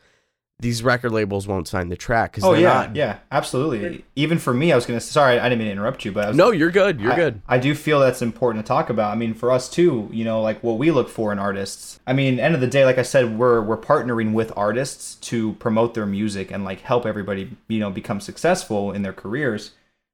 [0.59, 2.95] these record labels won't sign the track because oh yeah not...
[2.95, 4.03] yeah absolutely.
[4.15, 6.37] Even for me i was gonna sorry i didn't mean to interrupt you but was,
[6.37, 7.41] no you're good you're I, good.
[7.47, 9.11] I do feel that's important to talk about.
[9.11, 12.13] I mean for us too you know like what we look for in artists i
[12.13, 15.93] mean end of the day like i said we're we're partnering with artists to promote
[15.93, 19.71] their music and like help everybody you know become successful in their careers.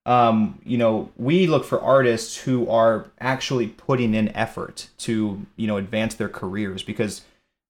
[0.08, 5.68] Um, you know, we look for artists who are actually putting in effort to, you
[5.68, 6.84] know, advance their careers.
[6.84, 7.24] Because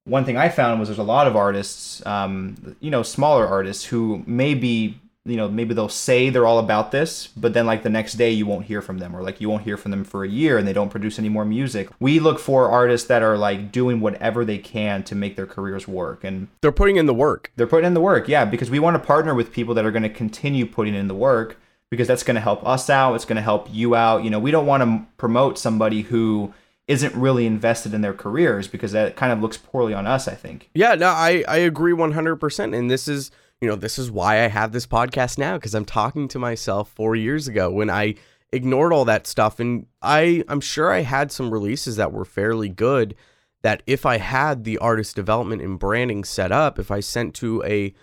[0.05, 3.85] one thing I found was there's a lot of artists, um, you know, smaller artists
[3.85, 7.89] who maybe, you know, maybe they'll say they're all about this, but then like the
[7.89, 10.23] next day you won't hear from them, or like you won't hear from them for
[10.23, 11.89] a year and they don't produce any more music.
[11.99, 15.87] We look for artists that are like doing whatever they can to make their careers
[15.87, 17.51] work, and they're putting in the work.
[17.55, 19.91] They're putting in the work, yeah, because we want to partner with people that are
[19.91, 21.57] going to continue putting in the work
[21.89, 23.15] because that's going to help us out.
[23.15, 24.23] It's going to help you out.
[24.23, 26.53] You know, we don't want to promote somebody who
[26.87, 30.35] isn't really invested in their careers because that kind of looks poorly on us, I
[30.35, 30.69] think.
[30.73, 32.77] Yeah, no, I, I agree 100%.
[32.77, 35.85] And this is, you know, this is why I have this podcast now because I'm
[35.85, 38.15] talking to myself four years ago when I
[38.51, 39.59] ignored all that stuff.
[39.59, 43.15] And I, I'm sure I had some releases that were fairly good
[43.63, 47.63] that if I had the artist development and branding set up, if I sent to
[47.63, 47.95] a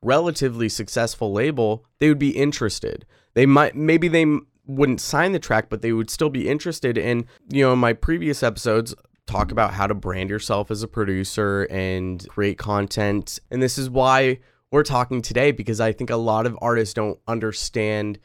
[0.00, 3.04] relatively successful label, they would be interested.
[3.34, 4.24] They might maybe they
[4.66, 8.42] wouldn't sign the track, but they would still be interested in, you know, my previous
[8.42, 8.94] episodes
[9.26, 13.38] talk about how to brand yourself as a producer and create content.
[13.50, 14.38] And this is why
[14.70, 18.18] we're talking today because I think a lot of artists don't understand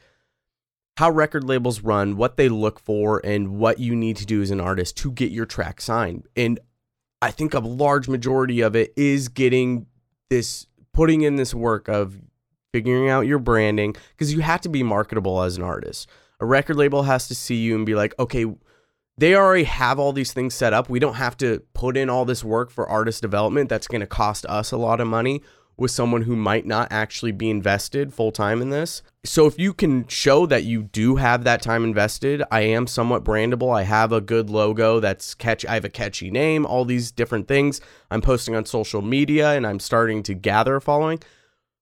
[0.96, 4.50] how record labels run, what they look for, and what you need to do as
[4.50, 6.26] an artist to get your track signed.
[6.34, 6.58] And
[7.22, 9.86] I think a large majority of it is getting
[10.30, 12.20] this putting in this work of
[12.72, 16.08] figuring out your branding because you have to be marketable as an artist.
[16.40, 18.46] A record label has to see you and be like, okay,
[19.16, 20.88] they already have all these things set up.
[20.88, 24.06] We don't have to put in all this work for artist development that's going to
[24.06, 25.42] cost us a lot of money
[25.76, 29.02] with someone who might not actually be invested full time in this.
[29.24, 33.24] So if you can show that you do have that time invested, I am somewhat
[33.24, 33.74] brandable.
[33.74, 35.68] I have a good logo that's catchy.
[35.68, 37.80] I have a catchy name, all these different things.
[38.10, 41.20] I'm posting on social media and I'm starting to gather a following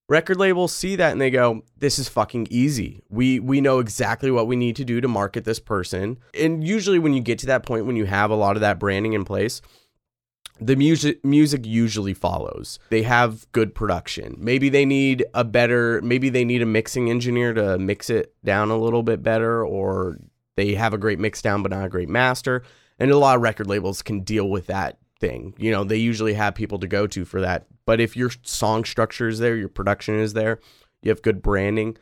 [0.08, 3.02] record labels see that and they go this is fucking easy.
[3.08, 6.18] We we know exactly what we need to do to market this person.
[6.38, 8.78] And usually when you get to that point when you have a lot of that
[8.78, 9.60] branding in place
[10.60, 12.78] the music music usually follows.
[12.90, 14.36] They have good production.
[14.38, 18.70] Maybe they need a better maybe they need a mixing engineer to mix it down
[18.70, 20.18] a little bit better or
[20.56, 22.62] they have a great mix down but not a great master.
[22.98, 25.54] And a lot of record labels can deal with that thing.
[25.58, 27.66] You know, they usually have people to go to for that.
[27.84, 30.60] But if your song structure is there, your production is there,
[31.02, 31.96] you have good branding,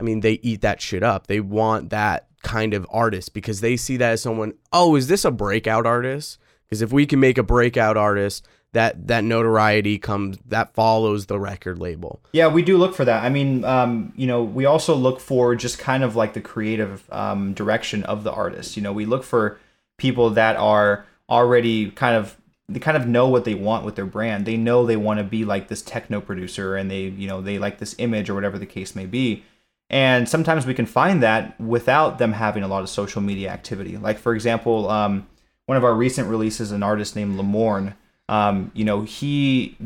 [0.00, 1.26] I mean, they eat that shit up.
[1.26, 5.24] They want that kind of artist because they see that as someone, oh, is this
[5.24, 6.38] a breakout artist?
[6.64, 11.40] Because if we can make a breakout artist, that that notoriety comes that follows the
[11.40, 12.22] record label.
[12.32, 13.24] Yeah, we do look for that.
[13.24, 17.04] I mean, um, you know, we also look for just kind of like the creative
[17.12, 18.76] um, direction of the artist.
[18.76, 19.58] You know, we look for
[19.96, 22.36] people that are already kind of
[22.70, 24.46] they kind of know what they want with their brand.
[24.46, 27.58] They know they want to be like this techno producer and they, you know, they
[27.58, 29.42] like this image or whatever the case may be.
[29.90, 33.96] And sometimes we can find that without them having a lot of social media activity.
[33.96, 35.26] Like for example, um,
[35.66, 37.94] one of our recent releases, an artist named Lamorne.
[38.28, 39.76] Um, you know, he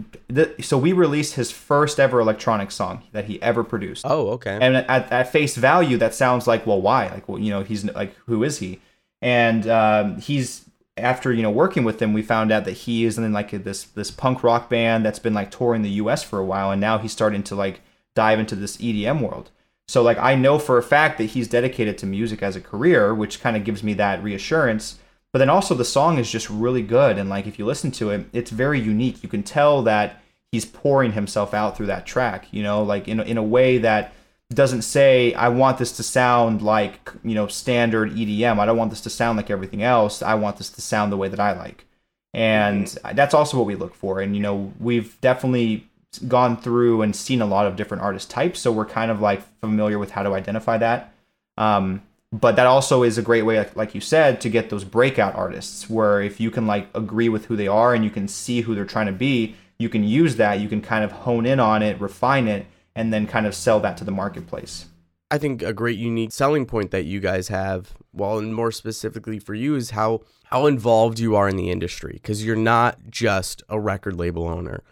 [0.60, 4.04] so we released his first ever electronic song that he ever produced.
[4.06, 4.58] Oh, okay.
[4.60, 7.08] And at, at face value, that sounds like, well, why?
[7.08, 8.82] Like, well, you know, he's like, who is he?
[9.22, 10.66] And um, he's
[10.96, 13.84] after you know working with him, we found out that he is in like this
[13.84, 16.22] this punk rock band that's been like touring the U.S.
[16.22, 17.80] for a while, and now he's starting to like
[18.14, 19.50] dive into this EDM world.
[19.88, 23.14] So like I know for a fact that he's dedicated to music as a career,
[23.14, 24.98] which kind of gives me that reassurance.
[25.32, 28.10] But then also the song is just really good, and like if you listen to
[28.10, 29.22] it, it's very unique.
[29.22, 32.46] You can tell that he's pouring himself out through that track.
[32.52, 34.12] You know, like in in a way that
[34.52, 38.58] doesn't say I want this to sound like you know standard EDM.
[38.58, 40.22] I don't want this to sound like everything else.
[40.22, 41.86] I want this to sound the way that I like,
[42.32, 43.16] and mm-hmm.
[43.16, 44.20] that's also what we look for.
[44.20, 45.88] And you know, we've definitely
[46.28, 49.42] gone through and seen a lot of different artist types, so we're kind of like
[49.60, 51.12] familiar with how to identify that.
[51.56, 52.02] Um,
[52.32, 55.88] but that also is a great way, like you said, to get those breakout artists.
[55.88, 58.74] Where if you can like agree with who they are and you can see who
[58.74, 60.60] they're trying to be, you can use that.
[60.60, 63.80] You can kind of hone in on it, refine it, and then kind of sell
[63.80, 64.86] that to the marketplace.
[65.30, 69.38] I think a great unique selling point that you guys have, well, and more specifically
[69.38, 73.62] for you, is how how involved you are in the industry because you're not just
[73.68, 74.82] a record label owner.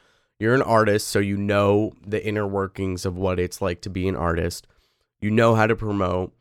[0.40, 4.08] You're an artist, so you know the inner workings of what it's like to be
[4.08, 4.66] an artist.
[5.20, 6.32] You know how to promote,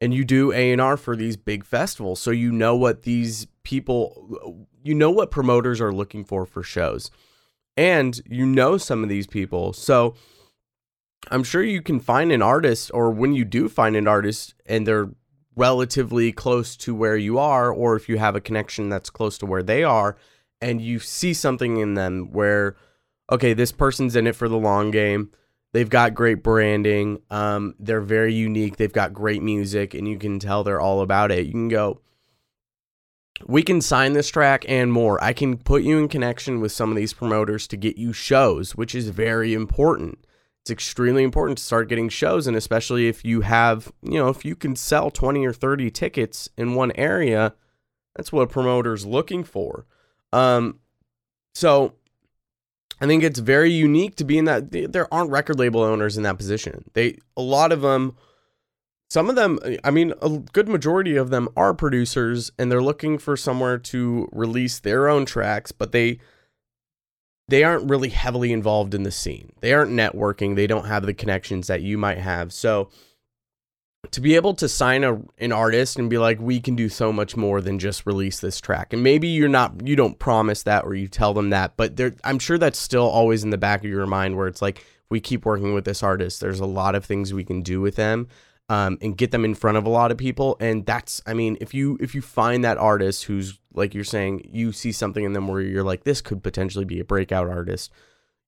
[0.00, 3.48] and you do A and R for these big festivals, so you know what these
[3.64, 7.10] people, you know what promoters are looking for for shows,
[7.76, 10.14] and you know some of these people, so
[11.28, 14.86] I'm sure you can find an artist, or when you do find an artist and
[14.86, 15.10] they're
[15.56, 19.46] relatively close to where you are, or if you have a connection that's close to
[19.46, 20.16] where they are,
[20.60, 22.76] and you see something in them where,
[23.30, 25.30] okay, this person's in it for the long game.
[25.72, 27.20] They've got great branding.
[27.30, 28.76] Um, they're very unique.
[28.76, 31.46] They've got great music, and you can tell they're all about it.
[31.46, 32.00] You can go,
[33.46, 35.22] we can sign this track and more.
[35.22, 38.74] I can put you in connection with some of these promoters to get you shows,
[38.74, 40.18] which is very important
[40.62, 44.44] it's extremely important to start getting shows and especially if you have you know if
[44.44, 47.54] you can sell 20 or 30 tickets in one area
[48.14, 49.86] that's what a promoter's looking for.
[50.32, 50.80] Um
[51.54, 51.94] so
[53.00, 56.22] i think it's very unique to be in that there aren't record label owners in
[56.22, 56.84] that position.
[56.92, 58.16] They a lot of them
[59.08, 63.18] some of them i mean a good majority of them are producers and they're looking
[63.18, 66.18] for somewhere to release their own tracks but they
[67.50, 69.52] they aren't really heavily involved in the scene.
[69.60, 70.54] They aren't networking.
[70.54, 72.52] They don't have the connections that you might have.
[72.52, 72.90] So
[74.12, 77.12] to be able to sign a, an artist and be like, we can do so
[77.12, 78.92] much more than just release this track.
[78.92, 82.14] And maybe you're not, you don't promise that or you tell them that, but there,
[82.22, 85.20] I'm sure that's still always in the back of your mind where it's like, we
[85.20, 86.40] keep working with this artist.
[86.40, 88.28] There's a lot of things we can do with them
[88.70, 90.56] um, and get them in front of a lot of people.
[90.60, 94.48] And that's, I mean, if you if you find that artist who's like you're saying,
[94.52, 97.90] you see something in them where you're like, this could potentially be a breakout artist.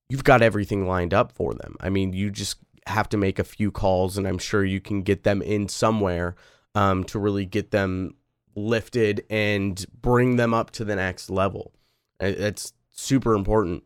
[0.07, 1.75] You've got everything lined up for them.
[1.81, 2.55] I mean, you just
[2.87, 6.35] have to make a few calls, and I'm sure you can get them in somewhere
[6.73, 8.15] um, to really get them
[8.55, 11.73] lifted and bring them up to the next level.
[12.21, 13.83] It's super important.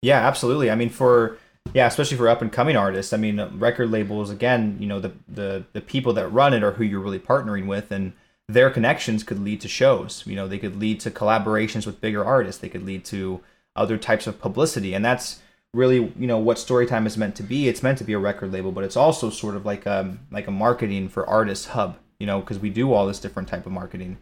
[0.00, 0.70] Yeah, absolutely.
[0.70, 1.38] I mean, for
[1.74, 3.12] yeah, especially for up and coming artists.
[3.12, 6.72] I mean, record labels again, you know, the the the people that run it are
[6.72, 8.12] who you're really partnering with, and
[8.48, 10.24] their connections could lead to shows.
[10.26, 12.60] You know, they could lead to collaborations with bigger artists.
[12.60, 13.40] They could lead to
[13.76, 15.40] other types of publicity, and that's
[15.74, 17.68] really you know what Storytime is meant to be.
[17.68, 20.20] It's meant to be a record label, but it's also sort of like a um,
[20.30, 21.98] like a marketing for artists hub.
[22.18, 24.18] You know, because we do all this different type of marketing.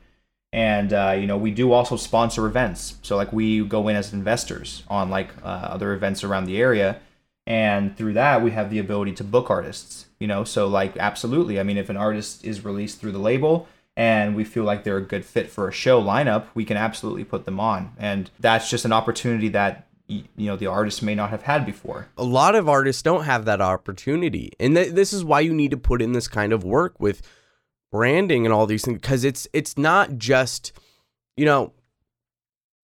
[0.53, 2.97] And uh, you know we do also sponsor events.
[3.03, 7.01] So like we go in as investors on like uh, other events around the area,
[7.47, 10.45] and through that we have the ability to book artists you know?
[10.45, 11.61] So like absolutely.
[11.61, 14.99] I mean if an artist is released through the label and we feel like they're
[14.99, 17.93] a good fit for a show lineup we can absolutely put them on.
[17.99, 22.09] And that's just an opportunity that you know the artist may not have had before.
[22.17, 24.53] A lot of artists don't have that opportunity.
[24.61, 27.23] And th- this is why you need to put in this kind of work with
[27.91, 30.73] branding and all these things because it's it's not just
[31.37, 31.73] you know,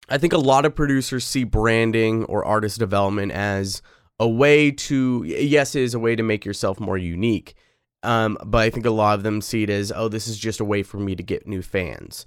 [0.09, 3.81] I think a lot of producers see branding or artist development as
[4.23, 7.55] a way to, yes, it is a way to make yourself more unique.
[8.05, 10.61] Um, but I think a lot of them see it as, oh, this is just
[10.61, 12.25] a way for me to get new fans.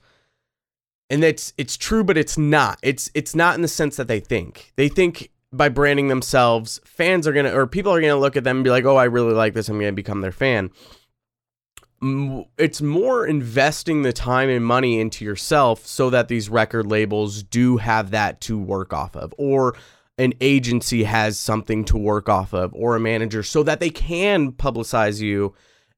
[1.09, 2.79] And that's it's true, but it's not.
[2.81, 4.73] It's it's not in the sense that they think.
[4.75, 8.57] They think by branding themselves, fans are gonna or people are gonna look at them
[8.57, 9.69] and be like, oh, I really like this.
[9.69, 10.71] I'm gonna become their fan
[12.57, 17.77] it's more investing the time and money into yourself so that these record labels do
[17.77, 19.75] have that to work off of or
[20.17, 24.51] an agency has something to work off of or a manager so that they can
[24.51, 25.53] publicize you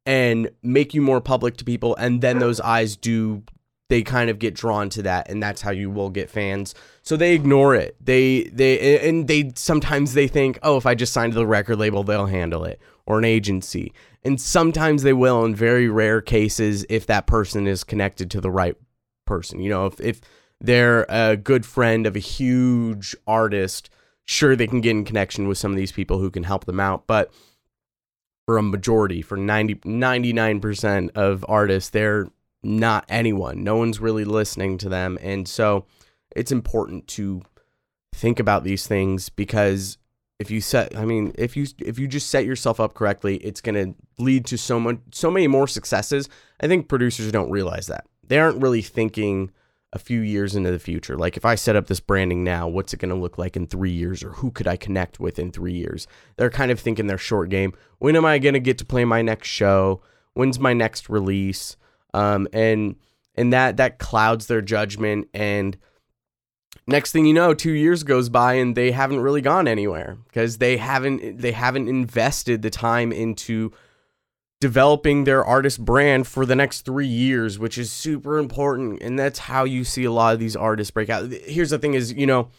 [0.05, 3.43] and make you more public to people and then those eyes do
[3.89, 6.76] they kind of get drawn to that and that's how you will get fans.
[7.03, 7.95] So they ignore it.
[8.03, 11.78] They they and they sometimes they think oh if i just sign to the record
[11.78, 13.93] label they'll handle it or an agency.
[14.24, 18.51] And sometimes they will in very rare cases if that person is connected to the
[18.51, 18.76] right
[19.26, 19.61] person.
[19.61, 20.22] You know, if, if
[20.59, 23.89] they're a good friend of a huge artist,
[24.28, 26.80] sure they can get in connection with some of these people who can help them
[26.80, 27.07] out.
[27.07, 27.34] But
[28.45, 32.28] for a majority, for 90, 99% of artists, they're
[32.61, 33.63] not anyone.
[33.63, 35.17] No one's really listening to them.
[35.21, 35.86] And so
[36.36, 37.41] it's important to
[38.13, 39.97] think about these things because
[40.39, 43.61] if you set i mean if you if you just set yourself up correctly it's
[43.61, 46.28] going to lead to so much so many more successes
[46.59, 49.51] i think producers don't realize that they aren't really thinking
[49.94, 51.18] a few years into the future.
[51.18, 53.68] Like if i set up this branding now what's it going to look like in
[53.68, 56.08] three years or who could i connect with in three years?
[56.36, 57.74] They're kind of thinking their short game.
[58.00, 60.02] When am i going to get to play my next show?
[60.34, 61.78] When's my next release?
[62.14, 62.96] Um, and
[63.36, 65.78] and that that clouds their judgment and
[66.86, 70.58] next thing you know 2 years goes by and they haven't really gone anywhere because
[70.58, 73.72] they haven't they haven't invested the time into
[74.60, 79.01] developing their artist brand for the next 3 years which is super important.
[79.01, 81.32] And that's how you see a lot of these artists break out.
[81.32, 82.49] Here's the thing is you know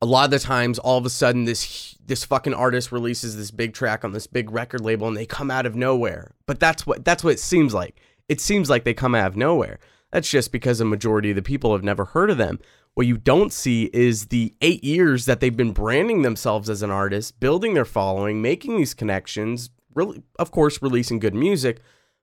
[0.00, 3.50] a lot of the times all of a sudden this this fucking artist releases this
[3.50, 6.34] big track on this big record label and they come out of nowhere.
[6.46, 8.00] But that's what that's what it seems like.
[8.28, 9.78] It seems like they come out of nowhere.
[10.10, 12.58] That's just because a majority of the people have never heard of them.
[12.94, 16.90] What you don't see is the eight years that they've been branding themselves as an
[16.90, 21.80] artist, building their following, making these connections, really, of course, releasing good music.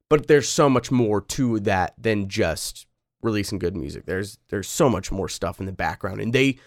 [0.09, 2.87] But there's so much more to that than just
[3.21, 4.05] releasing good music.
[4.05, 6.57] There's there's so much more stuff in the background, and they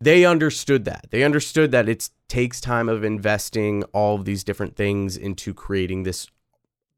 [0.00, 1.06] they understood that.
[1.10, 6.02] They understood that it takes time of investing all of these different things into creating
[6.02, 6.28] this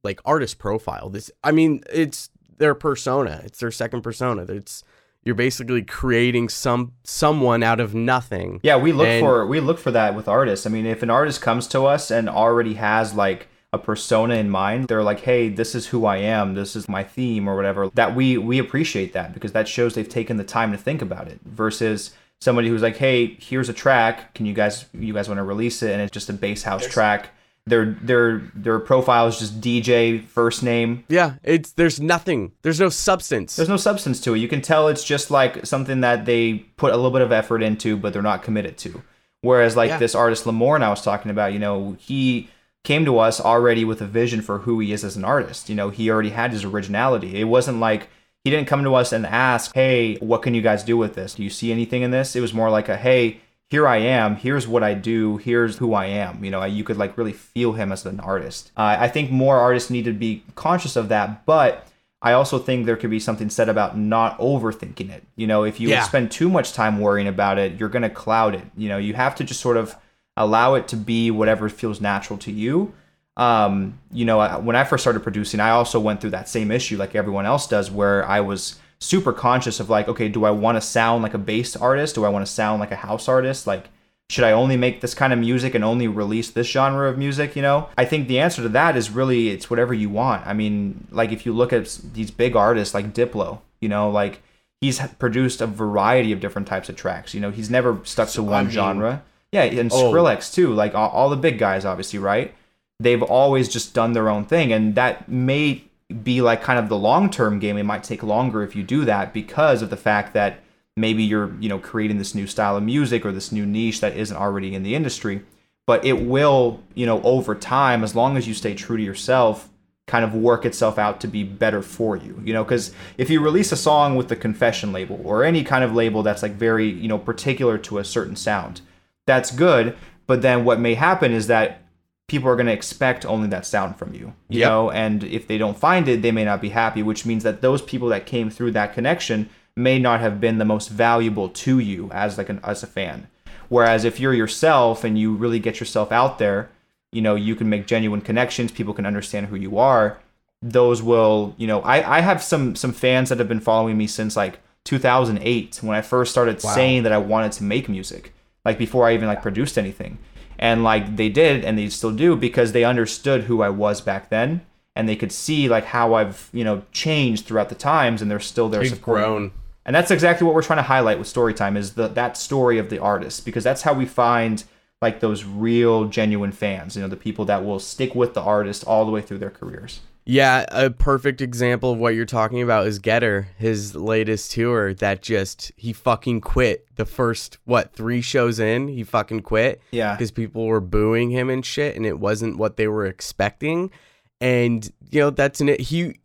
[0.02, 1.10] like artist profile.
[1.10, 3.42] This, I mean, it's their persona.
[3.44, 4.42] It's their second persona.
[4.48, 4.82] It's
[5.26, 8.60] you're basically creating some someone out of nothing.
[8.62, 10.66] Yeah, we look and, for we look for that with artists.
[10.66, 14.48] I mean, if an artist comes to us and already has like a persona in
[14.48, 16.54] mind, they're like, "Hey, this is who I am.
[16.54, 20.08] This is my theme or whatever." That we we appreciate that because that shows they've
[20.08, 24.32] taken the time to think about it versus somebody who's like, "Hey, here's a track.
[24.34, 26.86] Can you guys you guys want to release it?" and it's just a bass house
[26.86, 27.30] track
[27.66, 31.04] their their their profile is just DJ first name.
[31.08, 32.52] Yeah, it's there's nothing.
[32.62, 33.56] There's no substance.
[33.56, 34.38] There's no substance to it.
[34.38, 37.62] You can tell it's just like something that they put a little bit of effort
[37.62, 39.02] into, but they're not committed to.
[39.40, 39.98] Whereas like yeah.
[39.98, 42.48] this artist Lamorne I was talking about, you know, he
[42.84, 45.68] came to us already with a vision for who he is as an artist.
[45.68, 47.40] You know, he already had his originality.
[47.40, 48.08] It wasn't like
[48.44, 51.34] he didn't come to us and ask, "Hey, what can you guys do with this?
[51.34, 53.40] Do you see anything in this?" It was more like a, "Hey,
[53.70, 56.44] here I am, here's what I do, here's who I am.
[56.44, 58.70] You know, you could like really feel him as an artist.
[58.76, 61.86] Uh, I think more artists need to be conscious of that, but
[62.22, 65.24] I also think there could be something said about not overthinking it.
[65.34, 66.02] You know, if you yeah.
[66.02, 68.64] spend too much time worrying about it, you're going to cloud it.
[68.76, 69.96] You know, you have to just sort of
[70.36, 72.94] allow it to be whatever feels natural to you.
[73.36, 76.96] Um, you know, when I first started producing, I also went through that same issue
[76.96, 80.76] like everyone else does, where I was super conscious of like, okay, do I want
[80.76, 82.14] to sound like a bass artist?
[82.14, 83.66] Do I want to sound like a house artist?
[83.66, 83.88] Like,
[84.28, 87.54] should I only make this kind of music and only release this genre of music?
[87.54, 90.46] You know, I think the answer to that is really it's whatever you want.
[90.46, 94.42] I mean, like if you look at these big artists like Diplo, you know, like
[94.80, 97.34] he's produced a variety of different types of tracks.
[97.34, 99.22] You know, he's never stuck to one I mean, genre.
[99.52, 100.12] Yeah, and oh.
[100.12, 100.72] Skrillex too.
[100.72, 102.54] Like all, all the big guys, obviously, right?
[102.98, 105.84] They've always just done their own thing, and that may
[106.22, 107.76] be like kind of the long term game.
[107.76, 110.60] It might take longer if you do that because of the fact that
[110.96, 114.16] maybe you're you know creating this new style of music or this new niche that
[114.16, 115.42] isn't already in the industry.
[115.86, 119.68] But it will you know over time, as long as you stay true to yourself,
[120.06, 122.40] kind of work itself out to be better for you.
[122.44, 125.82] You know, because if you release a song with the Confession label or any kind
[125.82, 128.80] of label that's like very you know particular to a certain sound,
[129.26, 129.96] that's good.
[130.26, 131.82] But then what may happen is that
[132.28, 134.68] people are going to expect only that sound from you you yep.
[134.68, 137.60] know and if they don't find it they may not be happy which means that
[137.60, 141.78] those people that came through that connection may not have been the most valuable to
[141.78, 143.28] you as like an as a fan.
[143.68, 146.70] Whereas if you're yourself and you really get yourself out there,
[147.12, 150.18] you know, you can make genuine connections, people can understand who you are.
[150.62, 154.06] Those will, you know, I, I have some some fans that have been following me
[154.06, 156.72] since like 2008 when I first started wow.
[156.72, 158.32] saying that I wanted to make music,
[158.64, 160.18] like before I even like produced anything.
[160.58, 164.30] And like they did and they still do because they understood who I was back
[164.30, 164.62] then
[164.94, 168.40] and they could see like how I've, you know, changed throughout the times and they're
[168.40, 169.24] still there You've supporting.
[169.24, 169.52] grown.
[169.84, 172.90] And that's exactly what we're trying to highlight with Storytime is the that story of
[172.90, 174.64] the artist because that's how we find
[175.02, 178.84] like those real genuine fans, you know, the people that will stick with the artist
[178.84, 180.00] all the way through their careers.
[180.28, 185.22] Yeah, a perfect example of what you're talking about is Getter, his latest tour that
[185.22, 189.80] just he fucking quit the first what, 3 shows in, he fucking quit.
[189.92, 190.16] Yeah.
[190.16, 193.92] Cuz people were booing him and shit and it wasn't what they were expecting.
[194.40, 196.16] And you know, that's an he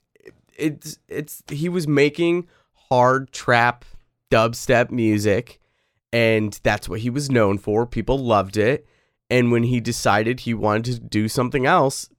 [0.58, 2.48] it's it's he was making
[2.90, 3.86] hard trap
[4.32, 5.60] dubstep music
[6.12, 7.86] and that's what he was known for.
[7.86, 8.88] People loved it.
[9.30, 12.10] And when he decided he wanted to do something else,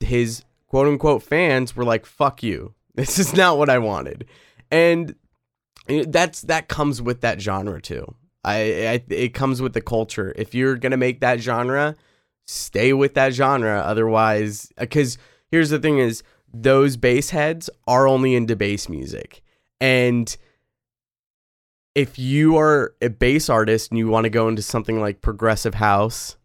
[0.00, 2.74] his quote unquote fans were like, fuck you.
[2.94, 4.26] This is not what I wanted.
[4.70, 5.14] And
[5.86, 8.14] that's that comes with that genre too.
[8.44, 8.56] I,
[8.88, 10.34] I it comes with the culture.
[10.36, 11.94] If you're to make that genre,
[12.46, 15.18] stay with that genre otherwise uh, cuz
[15.50, 19.42] here's the thing is those bass heads are only into bass music.
[19.80, 20.36] And
[21.94, 25.74] if you are a bass artist and you want to go into something like progressive
[25.74, 26.36] house,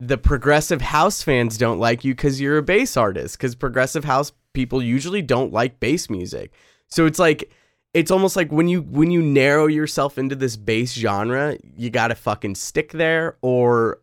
[0.00, 3.36] the progressive house fans don't like you because you're a bass artist.
[3.36, 6.52] Because progressive house people usually don't like bass music.
[6.88, 7.52] So it's like
[7.92, 12.14] it's almost like when you when you narrow yourself into this bass genre, you gotta
[12.14, 14.00] fucking stick there, or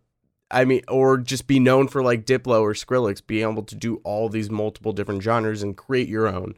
[0.52, 4.00] I mean, or just be known for like Diplo or Skrillex, being able to do
[4.04, 6.54] all these multiple different genres and create your own.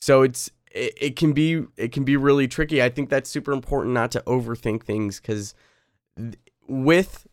[0.00, 2.82] So it's it, it can be it can be really tricky.
[2.82, 5.54] I think that's super important not to overthink things because
[6.16, 6.34] th-
[6.66, 7.28] with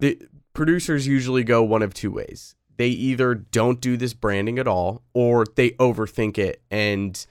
[0.00, 0.18] the
[0.52, 2.54] producers usually go one of two ways.
[2.76, 7.24] They either don't do this branding at all or they overthink it and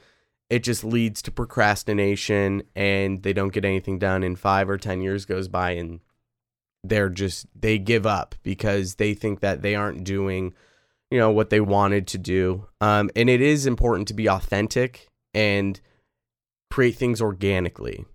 [0.50, 5.02] it just leads to procrastination and they don't get anything done and 5 or 10
[5.02, 6.00] years goes by and
[6.84, 10.54] they're just they give up because they think that they aren't doing
[11.12, 15.08] you know what they wanted to do um, and it is important to be authentic
[15.34, 15.80] and
[16.72, 18.06] create things organically.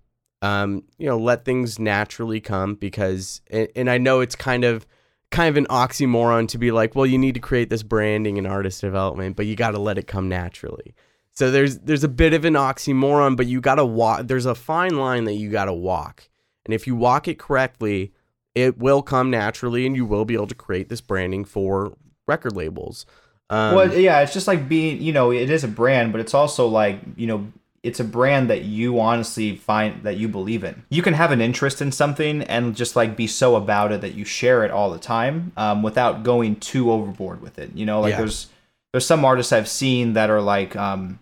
[0.41, 4.85] Um, you know, let things naturally come because, and, and I know it's kind of
[5.31, 8.47] kind of an oxymoron to be like, well, you need to create this branding and
[8.47, 10.95] artist development, but you got to let it come naturally.
[11.33, 14.27] So there's there's a bit of an oxymoron, but you got to walk.
[14.27, 16.29] There's a fine line that you got to walk,
[16.65, 18.11] and if you walk it correctly,
[18.55, 21.95] it will come naturally, and you will be able to create this branding for
[22.27, 23.05] record labels.
[23.49, 26.33] Um, well, yeah, it's just like being, you know, it is a brand, but it's
[26.33, 27.51] also like, you know,
[27.87, 30.83] it's a brand that you honestly find that you believe in.
[30.89, 34.13] You can have an interest in something and just like be so about it that
[34.13, 37.71] you share it all the time um, without going too overboard with it.
[37.73, 38.17] You know, like yeah.
[38.17, 38.47] there's
[38.91, 41.19] there's some artists I've seen that are like, um,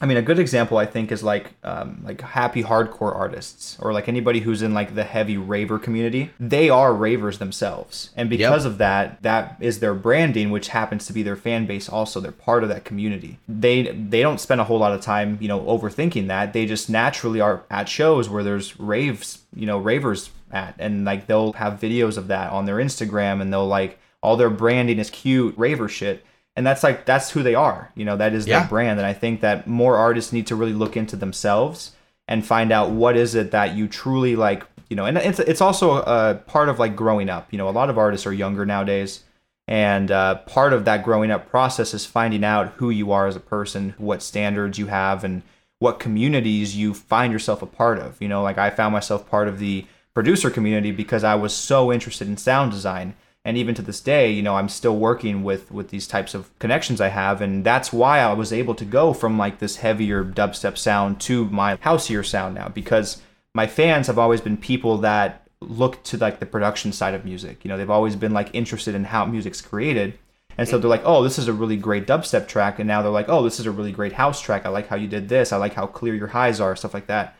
[0.00, 3.92] I mean, a good example I think is like um, like happy hardcore artists or
[3.92, 6.30] like anybody who's in like the heavy raver community.
[6.40, 8.72] They are ravers themselves, and because yep.
[8.72, 11.88] of that, that is their branding, which happens to be their fan base.
[11.88, 13.38] Also, they're part of that community.
[13.46, 16.52] They they don't spend a whole lot of time, you know, overthinking that.
[16.52, 21.26] They just naturally are at shows where there's raves, you know, ravers at, and like
[21.26, 25.10] they'll have videos of that on their Instagram, and they'll like all their branding is
[25.10, 26.24] cute raver shit
[26.56, 28.60] and that's like that's who they are you know that is yeah.
[28.60, 28.98] their brand.
[28.98, 31.92] And i think that more artists need to really look into themselves
[32.28, 35.60] and find out what is it that you truly like you know and it's it's
[35.60, 37.48] also a part of like growing up.
[37.50, 39.24] You know a lot of artists are younger nowadays.
[39.68, 43.36] And uh, part of that growing up process is finding out who you are as
[43.36, 45.42] a person what standards you have and
[45.78, 48.20] what communities you find yourself a part of.
[48.20, 51.90] You know like i found myself part of the producer community because i was so
[51.92, 53.14] interested in sound design
[53.44, 56.56] and even to this day you know i'm still working with with these types of
[56.58, 60.24] connections i have and that's why i was able to go from like this heavier
[60.24, 63.20] dubstep sound to my houseier sound now because
[63.54, 67.64] my fans have always been people that look to like the production side of music.
[67.64, 70.18] You know they've always been like interested in how music's created.
[70.58, 73.10] And so they're like oh this is a really great dubstep track and now they're
[73.10, 74.66] like oh this is a really great house track.
[74.66, 75.52] I like how you did this.
[75.52, 77.36] I like how clear your highs are stuff like that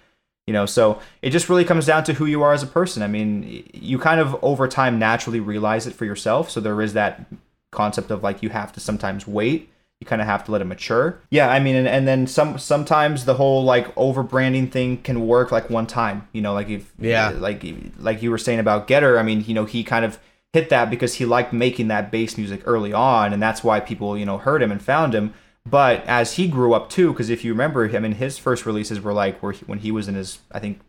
[0.47, 0.67] you know?
[0.67, 3.03] So it just really comes down to who you are as a person.
[3.03, 6.51] I mean you kind of over time naturally realize it for yourself.
[6.51, 7.27] So there is that
[7.71, 9.71] concept of like you have to sometimes wait.
[10.01, 11.21] You kind of have to let it mature.
[11.31, 15.27] Yeah i mean and, and then some sometimes the whole like over branding thing can
[15.27, 16.55] work like one time you know?
[16.55, 17.31] Like if yeah.
[17.31, 17.65] like
[17.99, 20.19] like you were saying about getter i mean you know he kind of
[20.53, 24.19] hit that because he liked making that bass music early on and that's why people
[24.19, 25.33] you know heard him and found him
[25.69, 29.01] But as he grew up too, because if you remember, I mean, his first releases
[29.01, 30.81] were like he, when he was in his, I think,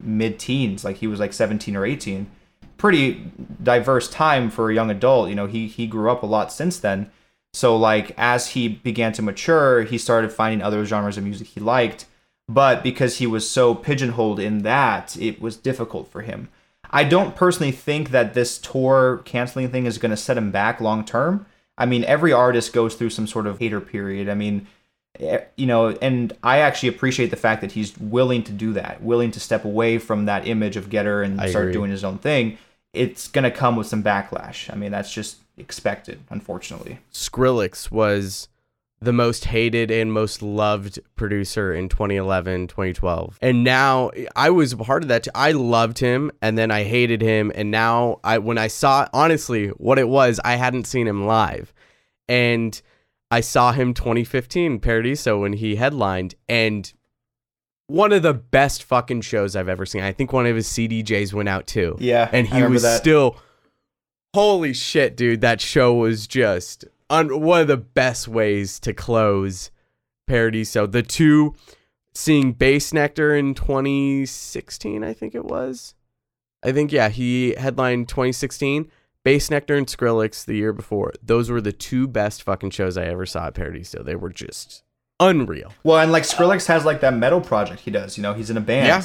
[0.00, 2.28] mid-teens, like he was like 17 or 18.
[2.76, 3.30] Pretty
[3.62, 5.28] diverse time for a young adult.
[5.28, 7.10] You know, he he grew up a lot since then.
[7.52, 11.60] So like as he began to mature, he started finding other genres of music he
[11.60, 12.06] liked.
[12.48, 16.48] But because he was so pigeonholed in that, it was difficult for him.
[16.90, 20.80] I don't personally think that this tour canceling thing is going to set him back
[20.80, 21.46] long term.
[21.78, 24.28] I mean, every artist goes through some sort of hater period.
[24.28, 24.66] I mean,
[25.56, 29.30] you know, and I actually appreciate the fact that he's willing to do that, willing
[29.32, 31.74] to step away from that image of Getter and I start agree.
[31.74, 32.58] doing his own thing.
[32.92, 34.72] It's going to come with some backlash.
[34.72, 36.98] I mean, that's just expected, unfortunately.
[37.12, 38.48] Skrillex was
[39.02, 43.38] the most hated and most loved producer in 2011, 2012.
[43.42, 45.24] And now I was a part of that.
[45.24, 45.30] Too.
[45.34, 49.68] I loved him and then I hated him and now I when I saw honestly
[49.68, 51.72] what it was, I hadn't seen him live.
[52.28, 52.80] And
[53.30, 56.92] I saw him 2015 Paradiso when he headlined and
[57.88, 60.02] one of the best fucking shows I've ever seen.
[60.02, 61.96] I think one of his CDJs went out too.
[61.98, 62.98] Yeah, And he was that.
[62.98, 63.36] still
[64.34, 65.40] holy shit, dude.
[65.40, 69.70] That show was just un- one of the best ways to close
[70.26, 70.86] Paradiso.
[70.86, 71.54] The two
[72.14, 75.94] seeing Bassnectar in 2016, I think it was.
[76.64, 78.90] I think yeah, he headlined 2016.
[79.24, 81.12] Bassnectar and Skrillex the year before.
[81.22, 84.02] Those were the two best fucking shows I ever saw at Paradiso.
[84.02, 84.82] They were just
[85.20, 85.72] unreal.
[85.84, 88.16] Well, and like Skrillex has like that metal project he does.
[88.16, 88.86] You know, he's in a band.
[88.86, 89.04] Yeah.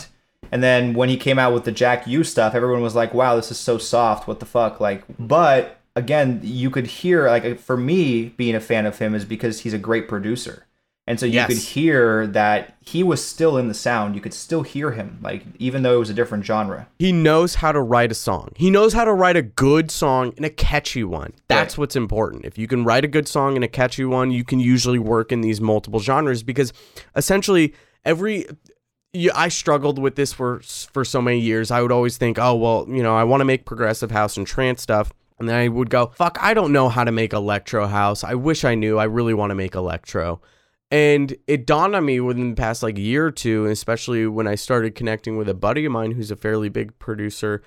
[0.52, 3.36] And then when he came out with the Jack Ü stuff, everyone was like, "Wow,
[3.36, 4.28] this is so soft.
[4.28, 8.86] What the fuck?" Like, but again, you could hear like for me being a fan
[8.86, 10.64] of him is because he's a great producer.
[11.10, 11.48] And so you Yes.
[11.48, 14.14] could hear that he was still in the sound.
[14.14, 16.88] You could still hear him, like even though it was a different genre.
[17.00, 18.50] He knows how to write a song.
[18.58, 21.32] He knows how to write a good song and a catchy one.
[21.48, 21.80] That's Right.
[21.82, 22.44] what's important.
[22.46, 25.32] If you can write a good song and a catchy one, you can usually work
[25.32, 26.74] in these multiple genres because
[27.16, 27.74] essentially
[28.04, 28.46] every
[29.14, 30.60] you, I struggled with this for
[30.92, 31.72] for so many years.
[31.72, 34.46] I would always think, "Oh, well, you know, I want to make progressive house and
[34.46, 38.24] trance stuff." And I would go, "Fuck, I don't know how to make electro house.
[38.24, 38.98] I wish I knew.
[38.98, 40.42] I really want to make electro."
[40.90, 44.56] And it dawned on me within the past like year or two, especially when I
[44.56, 47.62] started connecting with a buddy of mine who's a fairly big producer.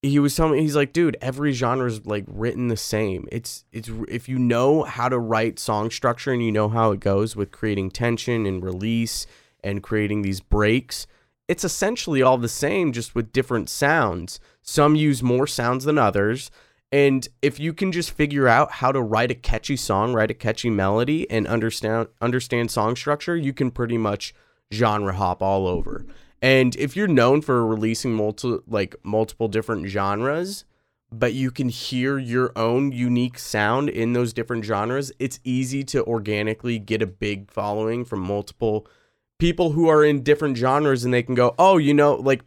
[0.00, 3.28] He was telling me he's like, dude, every genre is like written the same.
[3.30, 7.00] It's it's if you know how to write song structure and you know how it
[7.00, 9.26] goes with creating tension and release
[9.62, 11.06] and creating these breaks,
[11.48, 14.40] it's essentially all the same, just with different sounds.
[14.62, 16.50] Some use more sounds than others.
[16.90, 20.34] And if you can just figure out how to write a catchy song, write a
[20.34, 24.34] catchy melody, and understand understand song structure, you can pretty much
[24.72, 26.06] genre hop all over.
[26.40, 30.64] And if you're known for releasing multi like multiple different genres,
[31.10, 36.04] but you can hear your own unique sound in those different genres, it's easy to
[36.04, 38.86] organically get a big following from multiple
[39.38, 42.44] people who are in different genres and they can go, "Oh, you know, like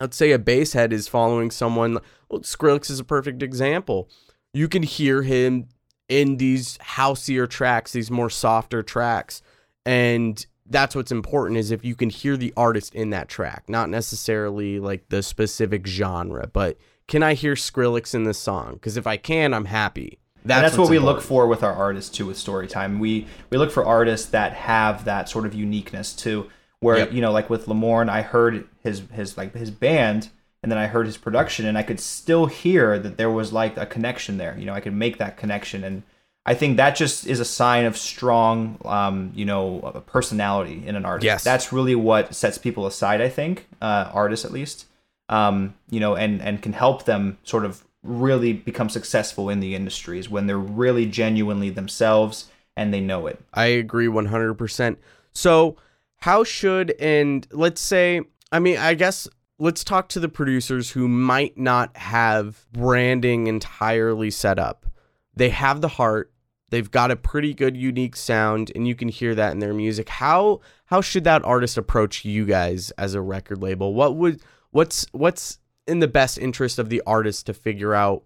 [0.00, 4.08] let's say a bass head is following someone well, Skrillex is a perfect example.
[4.52, 5.68] You can hear him
[6.08, 9.42] in these houseier tracks, these more softer tracks.
[9.84, 13.88] And that's what's important is if you can hear the artist in that track, not
[13.88, 16.76] necessarily like the specific genre, but
[17.06, 18.74] can I hear Skrillex in this song?
[18.74, 20.18] Because if I can, I'm happy.
[20.42, 23.70] and that's what we look for with our artists too with storytime we we look
[23.70, 26.48] for artists that have that sort of uniqueness too
[26.80, 27.12] where Yep.
[27.12, 30.30] you know like with lamorne i heard his his like his band
[30.62, 33.76] and then i heard his production and i could still hear that there was like
[33.76, 36.02] a connection there you know i could make that connection and
[36.46, 40.94] i think that just is a sign of strong um you know uh, personality in
[40.96, 41.44] an artist Yes.
[41.44, 44.86] that's really what sets people aside i think uh artists at least
[45.30, 49.74] um, you know, and and can help them sort of really become successful in the
[49.74, 53.38] industries when they're really genuinely themselves and they know it.
[53.52, 54.96] I agree 100%.
[55.34, 55.76] So,
[56.18, 61.08] how should, and let's say, I mean, I guess let's talk to the producers who
[61.08, 64.86] might not have branding entirely set up.
[65.34, 66.32] They have the heart,
[66.70, 70.08] they've got a pretty good unique sound and you can hear that in their music.
[70.08, 73.94] How how should that artist approach you guys as a record label?
[73.94, 78.24] What would what's what's in the best interest of the artist to figure out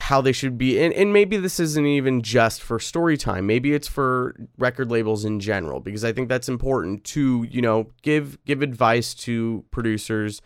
[0.00, 3.74] how they should be and, and maybe this isn't even just for story time maybe
[3.74, 8.42] it's for record labels in general because i think that's important to you know give
[8.44, 10.40] give advice to producers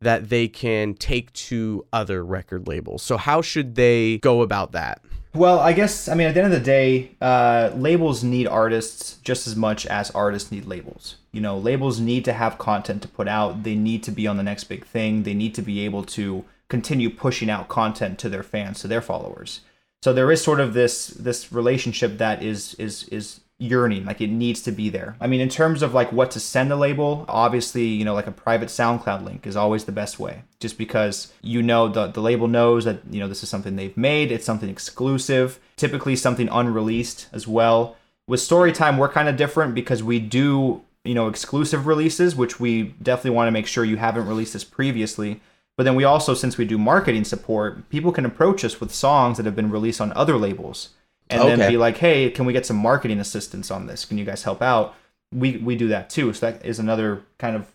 [0.00, 5.02] that they can take to other record labels so how should they go about that
[5.34, 9.18] Well, I guess I mean at the end of the day, uh, labels need artists
[9.24, 11.16] just as much as artists need labels.
[11.32, 13.64] You know, labels need to have content to put out.
[13.64, 15.24] They need to be on the next big thing.
[15.24, 19.02] They need to be able to continue pushing out content to their fans, to their
[19.02, 19.60] followers.
[20.04, 24.28] So there is sort of this this relationship that is is is yearning like it
[24.28, 25.16] needs to be there.
[25.18, 28.26] I mean in terms of like what to send a label obviously you know like
[28.26, 32.20] a private soundcloud link is always the best way just because you know the, the
[32.20, 36.48] label knows that you know this is something they've made it's something exclusive typically something
[36.50, 37.96] unreleased as well.
[38.26, 42.94] With storytime we're kind of different because we do you know exclusive releases which we
[43.02, 45.40] definitely want to make sure you haven't released this previously
[45.76, 49.36] but then we also since we do marketing support people can approach us with songs
[49.36, 50.90] that have been released on other labels
[51.30, 51.56] and okay.
[51.56, 54.04] then be like, hey, can we get some marketing assistance on this?
[54.04, 54.94] Can you guys help out?
[55.32, 56.32] We we do that too.
[56.32, 57.72] So that is another kind of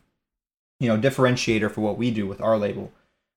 [0.80, 2.92] you know differentiator for what we do with our label.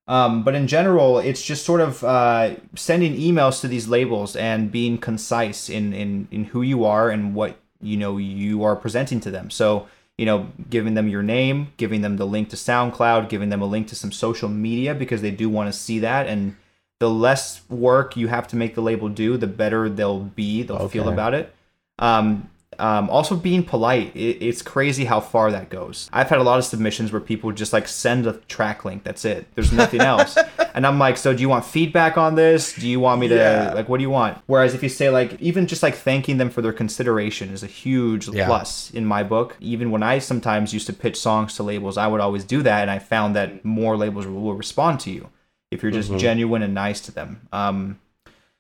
[0.08, 4.70] Um, but in general, it's just sort of uh, sending emails to these labels and
[4.70, 9.20] being concise in, in in who you are and what you know you are presenting
[9.20, 9.50] to them.
[9.50, 9.88] So
[10.22, 13.66] you know, giving them your name, giving them the link to SoundCloud, giving them a
[13.66, 16.54] link to some social media because they do want to see that and
[17.00, 20.62] the less work you have to make the label do, the better they'll be.
[20.62, 20.92] They'll okay.
[21.00, 21.52] feel about it.
[21.98, 22.48] Um,
[22.82, 24.10] um, also being polite.
[24.16, 26.10] It, it's crazy how far that goes.
[26.12, 29.04] I've had a lot of submissions where people just like send a track link.
[29.04, 29.46] That's it.
[29.54, 30.36] There's nothing else.
[30.74, 32.74] and I'm like, so do you want feedback on this?
[32.74, 33.72] Do you want me to yeah.
[33.72, 34.36] like what do you want?
[34.46, 37.68] Whereas if you say like even just like thanking them for their consideration is a
[37.68, 38.46] huge yeah.
[38.46, 39.56] plus in my book.
[39.60, 42.82] Even when I sometimes used to pitch songs to labels, I would always do that,
[42.82, 45.28] and I found that more labels will respond to you
[45.70, 46.18] if you're just mm-hmm.
[46.18, 47.48] genuine and nice to them.
[47.52, 48.00] Um,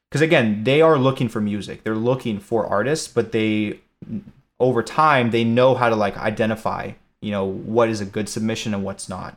[0.08, 1.82] because again, they are looking for music.
[1.82, 3.80] They're looking for artists, but they
[4.60, 8.74] over time they know how to like identify, you know, what is a good submission
[8.74, 9.36] and what's not.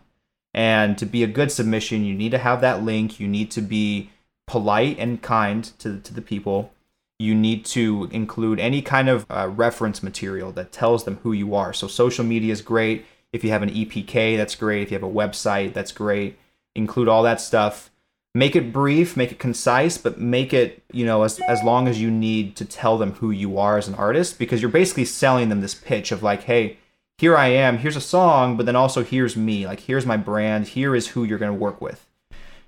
[0.54, 3.20] And to be a good submission, you need to have that link.
[3.20, 4.10] You need to be
[4.48, 6.72] polite and kind to to the people.
[7.18, 11.56] You need to include any kind of uh, reference material that tells them who you
[11.56, 11.74] are.
[11.74, 13.06] So social media is great.
[13.32, 14.84] If you have an EPK, that's great.
[14.84, 16.38] If you have a website, that's great
[16.76, 17.90] include all that stuff
[18.36, 22.02] make it brief make it concise but make it you know as, as long as
[22.02, 25.48] you need to tell them who you are as an artist because you're basically selling
[25.48, 26.78] them this pitch of like hey
[27.18, 30.68] here i am here's a song but then also here's me like here's my brand
[30.68, 32.06] here is who you're going to work with.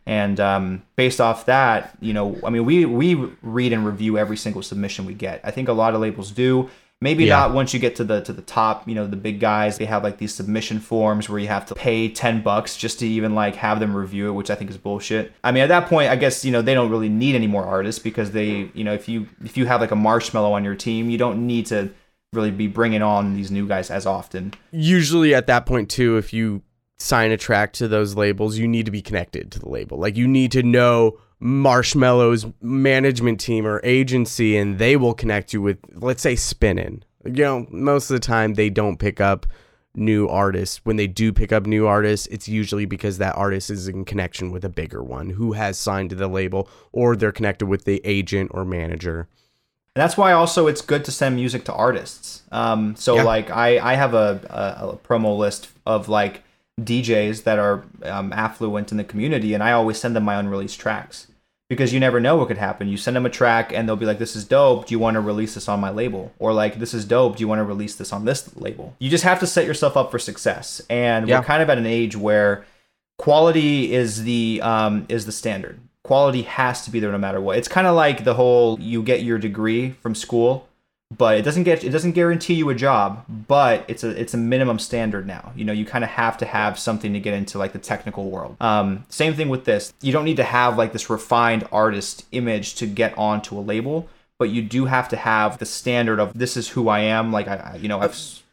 [0.05, 4.37] And um, based off that you know i mean we we read and review every
[4.37, 5.41] single submission we get.
[5.43, 7.37] I think a lot of labels do Maybe yeah.
[7.37, 9.85] not once you get to the to the top, you know, the big guys, they
[9.85, 13.35] have like these submission forms where you have to pay 10 bucks just to even
[13.35, 15.31] like have them review it, which I think is bullshit.
[15.43, 17.63] I mean, at that point, I guess, you know, they don't really need any more
[17.63, 20.73] artists because they, you know, if you if you have like a Marshmello on your
[20.73, 21.91] team, you don't need to
[22.33, 24.55] really be bringing on these new guys as often.
[24.71, 26.63] Usually at that point too, if you
[26.97, 29.99] sign a track to those labels, you need to be connected to the label.
[29.99, 35.61] Like you need to know Marshmello's management team or agency, and they will connect you
[35.61, 37.03] with, let's say, Spinnin'.
[37.25, 39.45] You know, most of the time they don't pick up
[39.93, 40.81] new artists.
[40.83, 44.51] When they do pick up new artists, it's usually because that artist is in connection
[44.51, 48.01] with a bigger one who has signed to the label, or they're connected with the
[48.03, 49.27] agent or manager.
[49.95, 52.43] And that's why also it's good to send music to artists.
[52.51, 53.23] Um, so yeah.
[53.23, 56.43] like I I have a, a, a promo list of like
[56.79, 60.79] DJs that are um, affluent in the community, and I always send them my unreleased
[60.79, 61.27] tracks
[61.69, 62.87] because you never know what could happen.
[62.87, 64.85] You send them a track, and they'll be like, "This is dope.
[64.85, 67.37] Do you want to release this on my label?" Or like, "This is dope.
[67.37, 69.97] Do you want to release this on this label?" You just have to set yourself
[69.97, 71.39] up for success, and yeah.
[71.39, 72.65] we're kind of at an age where
[73.17, 75.79] quality is the um, is the standard.
[76.03, 77.57] Quality has to be there no matter what.
[77.57, 80.66] It's kind of like the whole you get your degree from school
[81.15, 84.37] but it doesn't get it doesn't guarantee you a job but it's a it's a
[84.37, 85.51] minimum standard now.
[85.55, 88.29] You know you kind of have to have something to get into like the technical
[88.29, 88.57] world.
[88.59, 89.93] Um, same thing with this.
[90.01, 94.09] You don't need to have like this refined artist image to get onto a label
[94.39, 97.47] but you do have to have the standard of this is who i am like
[97.47, 98.43] i you know i've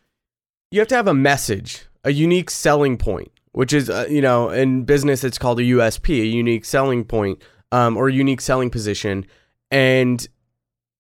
[0.71, 4.51] you have to have a message a unique selling point which is uh, you know
[4.51, 7.41] in business it's called a usp a unique selling point
[7.73, 9.27] um, or a unique selling position
[9.71, 10.29] and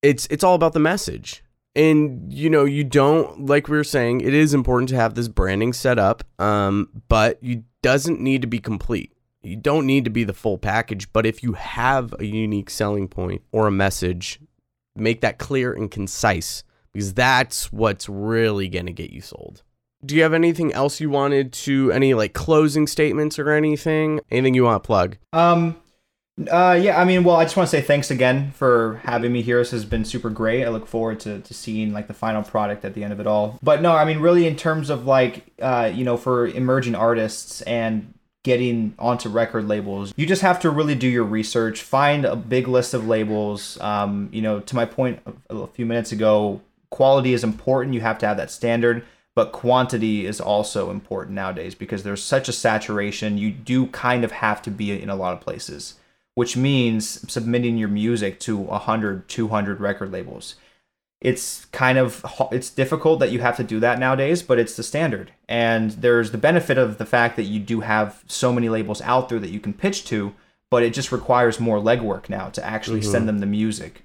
[0.02, 1.42] it's it's all about the message
[1.76, 5.28] and you know you don't like we were saying it is important to have this
[5.28, 9.12] branding set up um, but you doesn't need to be complete.
[9.42, 13.08] You don't need to be the full package but if you have a unique selling
[13.08, 14.40] point or a message
[14.96, 19.62] make that clear and concise because that's what's really going to get you sold.
[20.04, 24.20] Do you have anything else you wanted to any like closing statements or anything?
[24.30, 25.18] Anything you want to plug?
[25.32, 25.76] Um
[26.50, 29.40] uh, yeah, I mean, well, I just want to say thanks again for having me
[29.40, 29.58] here.
[29.58, 30.64] This has been super great.
[30.64, 33.26] I look forward to, to seeing like the final product at the end of it
[33.26, 33.58] all.
[33.62, 37.62] But no, I mean, really, in terms of like, uh, you know, for emerging artists
[37.62, 38.12] and
[38.42, 42.66] getting onto record labels, you just have to really do your research, find a big
[42.66, 43.80] list of labels.
[43.80, 46.60] Um, you know, to my point a few minutes ago,
[46.90, 47.94] quality is important.
[47.94, 49.04] You have to have that standard
[49.36, 53.36] but quantity is also important nowadays because there's such a saturation.
[53.36, 55.94] You do kind of have to be in a lot of places
[56.34, 60.56] which means submitting your music to 100, 200 record labels.
[61.20, 62.22] it's kind of
[62.52, 65.32] it's difficult that you have to do that nowadays, but it's the standard.
[65.48, 69.28] And there's the benefit of the fact that you do have so many labels out
[69.28, 70.34] there that you can pitch to,
[70.70, 74.02] but it just requires more legwork now to actually send them the music.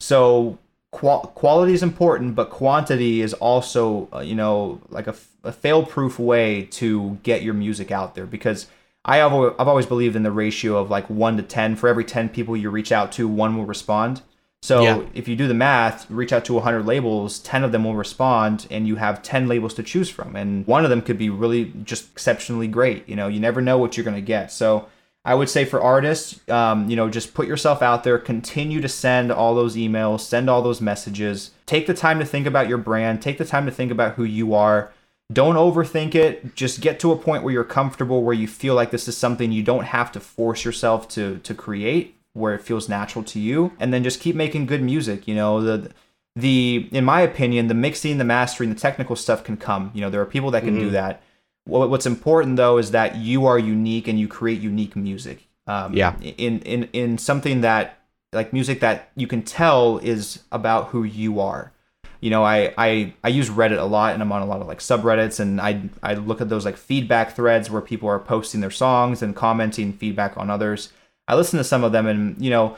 [0.00, 0.58] So
[0.90, 5.52] qual- quality is important, but quantity is also, uh, you know, like a, f- a
[5.52, 8.26] fail-proof way to get your music out there.
[8.26, 8.66] Because
[9.08, 11.74] I have, I've always believed in the ratio of like one to ten.
[11.76, 14.22] For every ten people you reach out to, one will respond.
[14.60, 15.00] So Yeah.
[15.14, 18.66] if you do the math, reach out to 100 labels, 10 of them will respond,
[18.72, 20.34] and you have 10 labels to choose from.
[20.34, 23.08] And one of them could be really just exceptionally great.
[23.08, 24.50] You know, you never know what you're going to get.
[24.50, 24.86] So
[25.24, 28.88] I would say for artists, um, you know, just put yourself out there, continue to
[28.88, 32.78] send all those emails, send all those messages, take the time to think about your
[32.78, 34.90] brand, take the time to think about who you are.
[35.30, 36.54] Don't overthink it.
[36.54, 39.52] Just get to a point where you're comfortable, where you feel like this is something
[39.52, 43.72] you don't have to force yourself to to create, where it feels natural to you,
[43.78, 45.28] and then just keep making good music.
[45.28, 45.90] You know, the
[46.34, 49.90] the in my opinion, the mixing, the mastering, the technical stuff can come.
[49.94, 51.22] You know, there are people that can do that.
[51.64, 55.46] What, what's important though is that you are unique and you create unique music.
[55.66, 56.18] Um, Yeah.
[56.20, 57.98] In in in something that
[58.32, 61.72] like music that you can tell is about who you are.
[62.20, 64.66] You know, I, I I use Reddit a lot, and I'm on a lot of
[64.66, 68.60] like subreddits, and I I look at those like feedback threads where people are posting
[68.60, 70.92] their songs and commenting feedback on others.
[71.28, 72.76] I listen to some of them, and you know,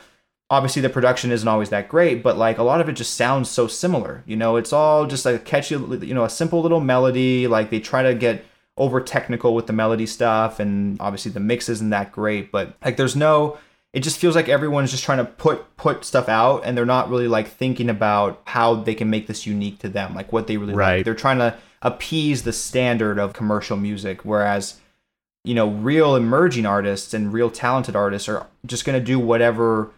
[0.51, 3.49] obviously the production isn't always that great, but like a lot of it just sounds
[3.49, 4.23] so similar.
[4.27, 7.47] You know, it's all just like a catchy, you know, a simple little melody.
[7.47, 8.45] Like they try to get
[8.77, 12.97] over technical with the melody stuff, and obviously the mix isn't that great, but like
[12.97, 13.59] there's no.
[13.93, 17.11] It just feels like everyone's just trying to put put stuff out, and they're not
[17.11, 20.57] really like thinking about how they can make this unique to them, like what they
[20.57, 20.99] really Right.
[20.99, 21.05] like.
[21.05, 24.77] They're trying to appease the standard of commercial music, whereas
[25.43, 29.91] you know, real emerging artists and real talented artists are just going to do whatever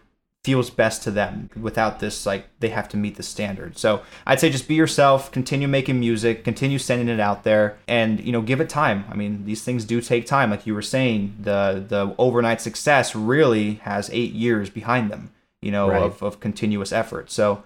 [0.43, 3.77] feels best to them without this like they have to meet the standard.
[3.77, 8.19] So, I'd say just be yourself, continue making music, continue sending it out there and,
[8.19, 9.05] you know, give it time.
[9.09, 11.35] I mean, these things do take time like you were saying.
[11.41, 15.31] The the overnight success really has 8 years behind them,
[15.61, 16.03] you know, Right.
[16.03, 17.31] of of continuous effort.
[17.31, 17.63] So,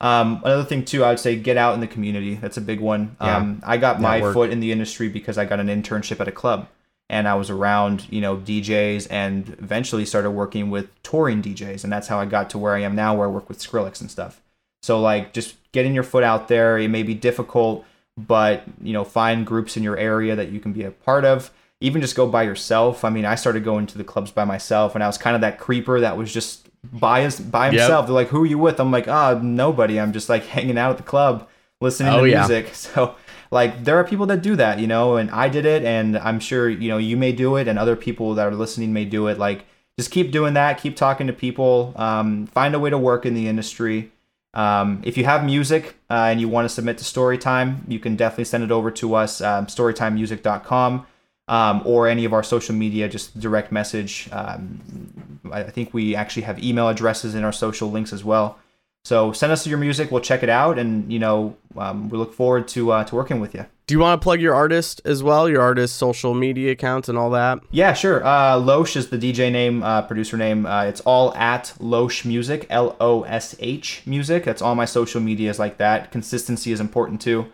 [0.00, 2.36] um, another thing too, I would say get out in the community.
[2.36, 3.16] That's a big one.
[3.20, 3.36] Yeah.
[3.38, 6.32] Um, I got my foot in the industry because I got an internship at a
[6.32, 6.68] club
[7.10, 11.84] and I was around, you know, DJs and eventually started working with touring DJs.
[11.84, 14.00] And that's how I got to where I am now, where I work with Skrillex
[14.00, 14.40] and stuff.
[14.82, 17.84] So, like, just getting your foot out there, it may be difficult,
[18.16, 21.50] but, you know, find groups in your area that you can be a part of.
[21.80, 23.04] Even just go by yourself.
[23.04, 25.40] I mean, I started going to the clubs by myself, and I was kind of
[25.42, 27.72] that creeper that was just by his by Yep.
[27.74, 28.06] himself.
[28.06, 29.98] They're like, "Who are you with?" I'm like, "Ah, nobody.
[29.98, 31.48] I'm just like hanging out at the club,
[31.80, 32.38] listening Oh, to yeah.
[32.46, 33.14] music." So,
[33.50, 36.38] like, there are people that do that, you know, and I did it, and I'm
[36.38, 39.26] sure you know you may do it, and other people that are listening may do
[39.26, 39.38] it.
[39.38, 39.66] Like,
[39.98, 40.80] just keep doing that.
[40.80, 41.92] Keep talking to people.
[41.96, 44.12] Um, find a way to work in the industry.
[44.54, 48.16] Um, if you have music uh, and you want to submit to Storytime, you can
[48.16, 51.06] definitely send it over to us, um, storytimemusic.com,
[51.48, 54.28] um, or any of our social media, just direct message.
[54.32, 58.58] Um, I I think we actually have email addresses in our social links as well.
[59.04, 62.34] So send us your music, we'll check it out, and you know um, we look
[62.34, 63.66] forward to uh, to working with you.
[63.86, 65.48] Do you want to plug your artist as well?
[65.48, 67.58] Your artist social media accounts and all that?
[67.72, 68.24] Yeah, sure.
[68.24, 70.64] Uh, Losh is the DJ name, uh, producer name.
[70.64, 74.44] Uh, it's all at Losh Music, L O S H Music.
[74.44, 76.12] That's all my social medias like that.
[76.12, 77.46] Consistency is important too.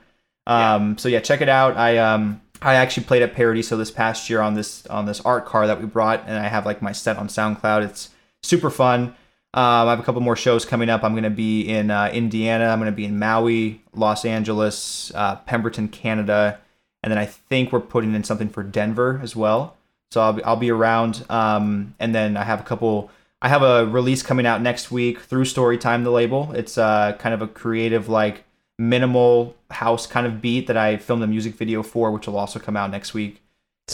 [0.47, 1.77] Um, So yeah, check it out.
[1.77, 5.47] I um I actually played at so this past year on this on this art
[5.47, 7.85] car that we brought, and I have like my set on SoundCloud.
[7.85, 8.11] It's
[8.43, 9.15] super fun.
[9.57, 11.03] Um, I have a couple more shows coming up.
[11.03, 12.67] I'm going to be in uh, Indiana.
[12.67, 16.61] I'm going to be in Maui, Los Angeles, uh, Pemberton, Canada,
[17.03, 19.79] and then I think we're putting in something for Denver as well.
[20.11, 21.25] So I'll be, I'll be around.
[21.31, 23.11] Um, and then I have a couple.
[23.41, 26.53] I have a release coming out next week through Storytime, the label.
[26.53, 28.45] It's uh, kind of a creative, like
[28.79, 32.59] minimal house kind of beat that I filmed a music video for, which will also
[32.59, 33.43] come out next week.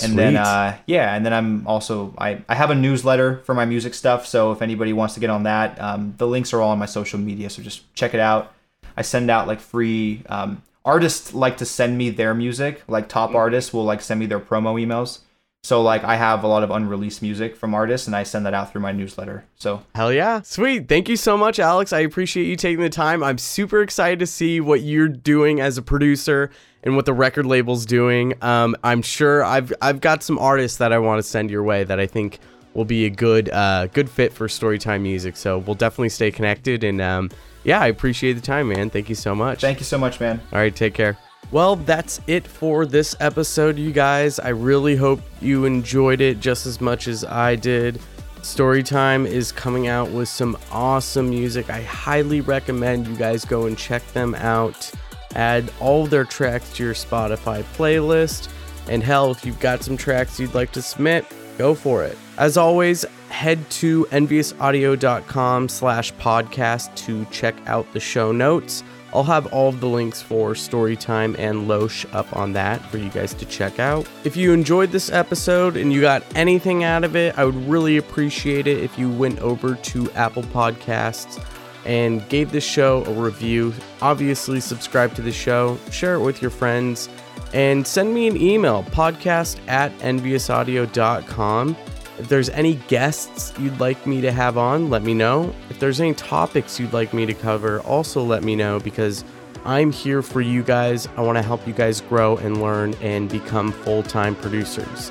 [0.01, 3.67] And then uh, yeah, and then I'm also I, I have a newsletter for my
[3.67, 4.27] music stuff.
[4.27, 6.87] So if anybody wants to get on that, um, the links are all on my
[6.87, 7.51] social media.
[7.51, 8.55] So just check it out.
[8.97, 12.83] I send out like free um, artists like to send me their music.
[12.89, 15.19] Like top artists will like send me their promo emails.
[15.65, 18.55] So like I have a lot of unreleased music from artists, and I send that
[18.55, 19.45] out through my newsletter.
[19.55, 20.43] So Hell yeah.
[20.43, 20.89] Sweet.
[20.89, 21.93] Thank you so much, Alex.
[21.93, 23.23] I appreciate you taking the time.
[23.23, 26.51] I'm super excited to see what you're doing as a producer
[26.83, 28.35] and what the record label's doing.
[28.43, 31.85] Um, I'm sure I've I've got some artists that I want to send your way
[31.85, 32.41] that I think
[32.75, 35.37] will be a good uh, good fit for Storytime Music.
[35.37, 36.83] So we'll definitely stay connected.
[36.83, 37.31] And um,
[37.63, 38.91] yeah, I appreciate the time, man.
[38.91, 39.61] Thank you so much.
[39.61, 40.41] thank you so much, man.
[40.53, 41.17] All right, take care.
[41.51, 44.39] Well, that's it for this episode, you guys.
[44.39, 48.01] I really hope you enjoyed it just as much as I did.
[48.41, 51.71] Storytime is coming out with some awesome music.
[51.71, 54.91] I highly recommend you guys go and check them out.
[55.35, 58.49] Add all their tracks to your Spotify playlist.
[58.89, 61.25] And hell, if you've got some tracks you'd like to submit,
[61.57, 62.19] go for it.
[62.37, 68.83] As always, head to enviousaudio.com slash podcast to check out the show notes.
[69.13, 73.11] I'll have all of the links for Storytime and Losh up on that for you
[73.11, 74.09] guys to check out.
[74.25, 77.99] If you enjoyed this episode and you got anything out of it, I would really
[77.99, 81.45] appreciate it if you went over to Apple Podcasts
[81.85, 83.75] and gave this show a review.
[84.01, 87.09] Obviously, subscribe to the show, share it with your friends,
[87.53, 91.77] and send me an email podcast at enviousaudio.com.
[92.19, 95.55] If there's any guests you'd like me to have on, let me know.
[95.71, 99.25] If there's any topics you'd like me to cover, also let me know because
[99.65, 101.09] I'm here for you guys.
[101.17, 105.11] I want to help you guys grow and learn and become full time producers.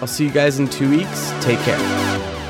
[0.00, 1.32] I'll see you guys in two weeks.
[1.40, 2.47] Take care.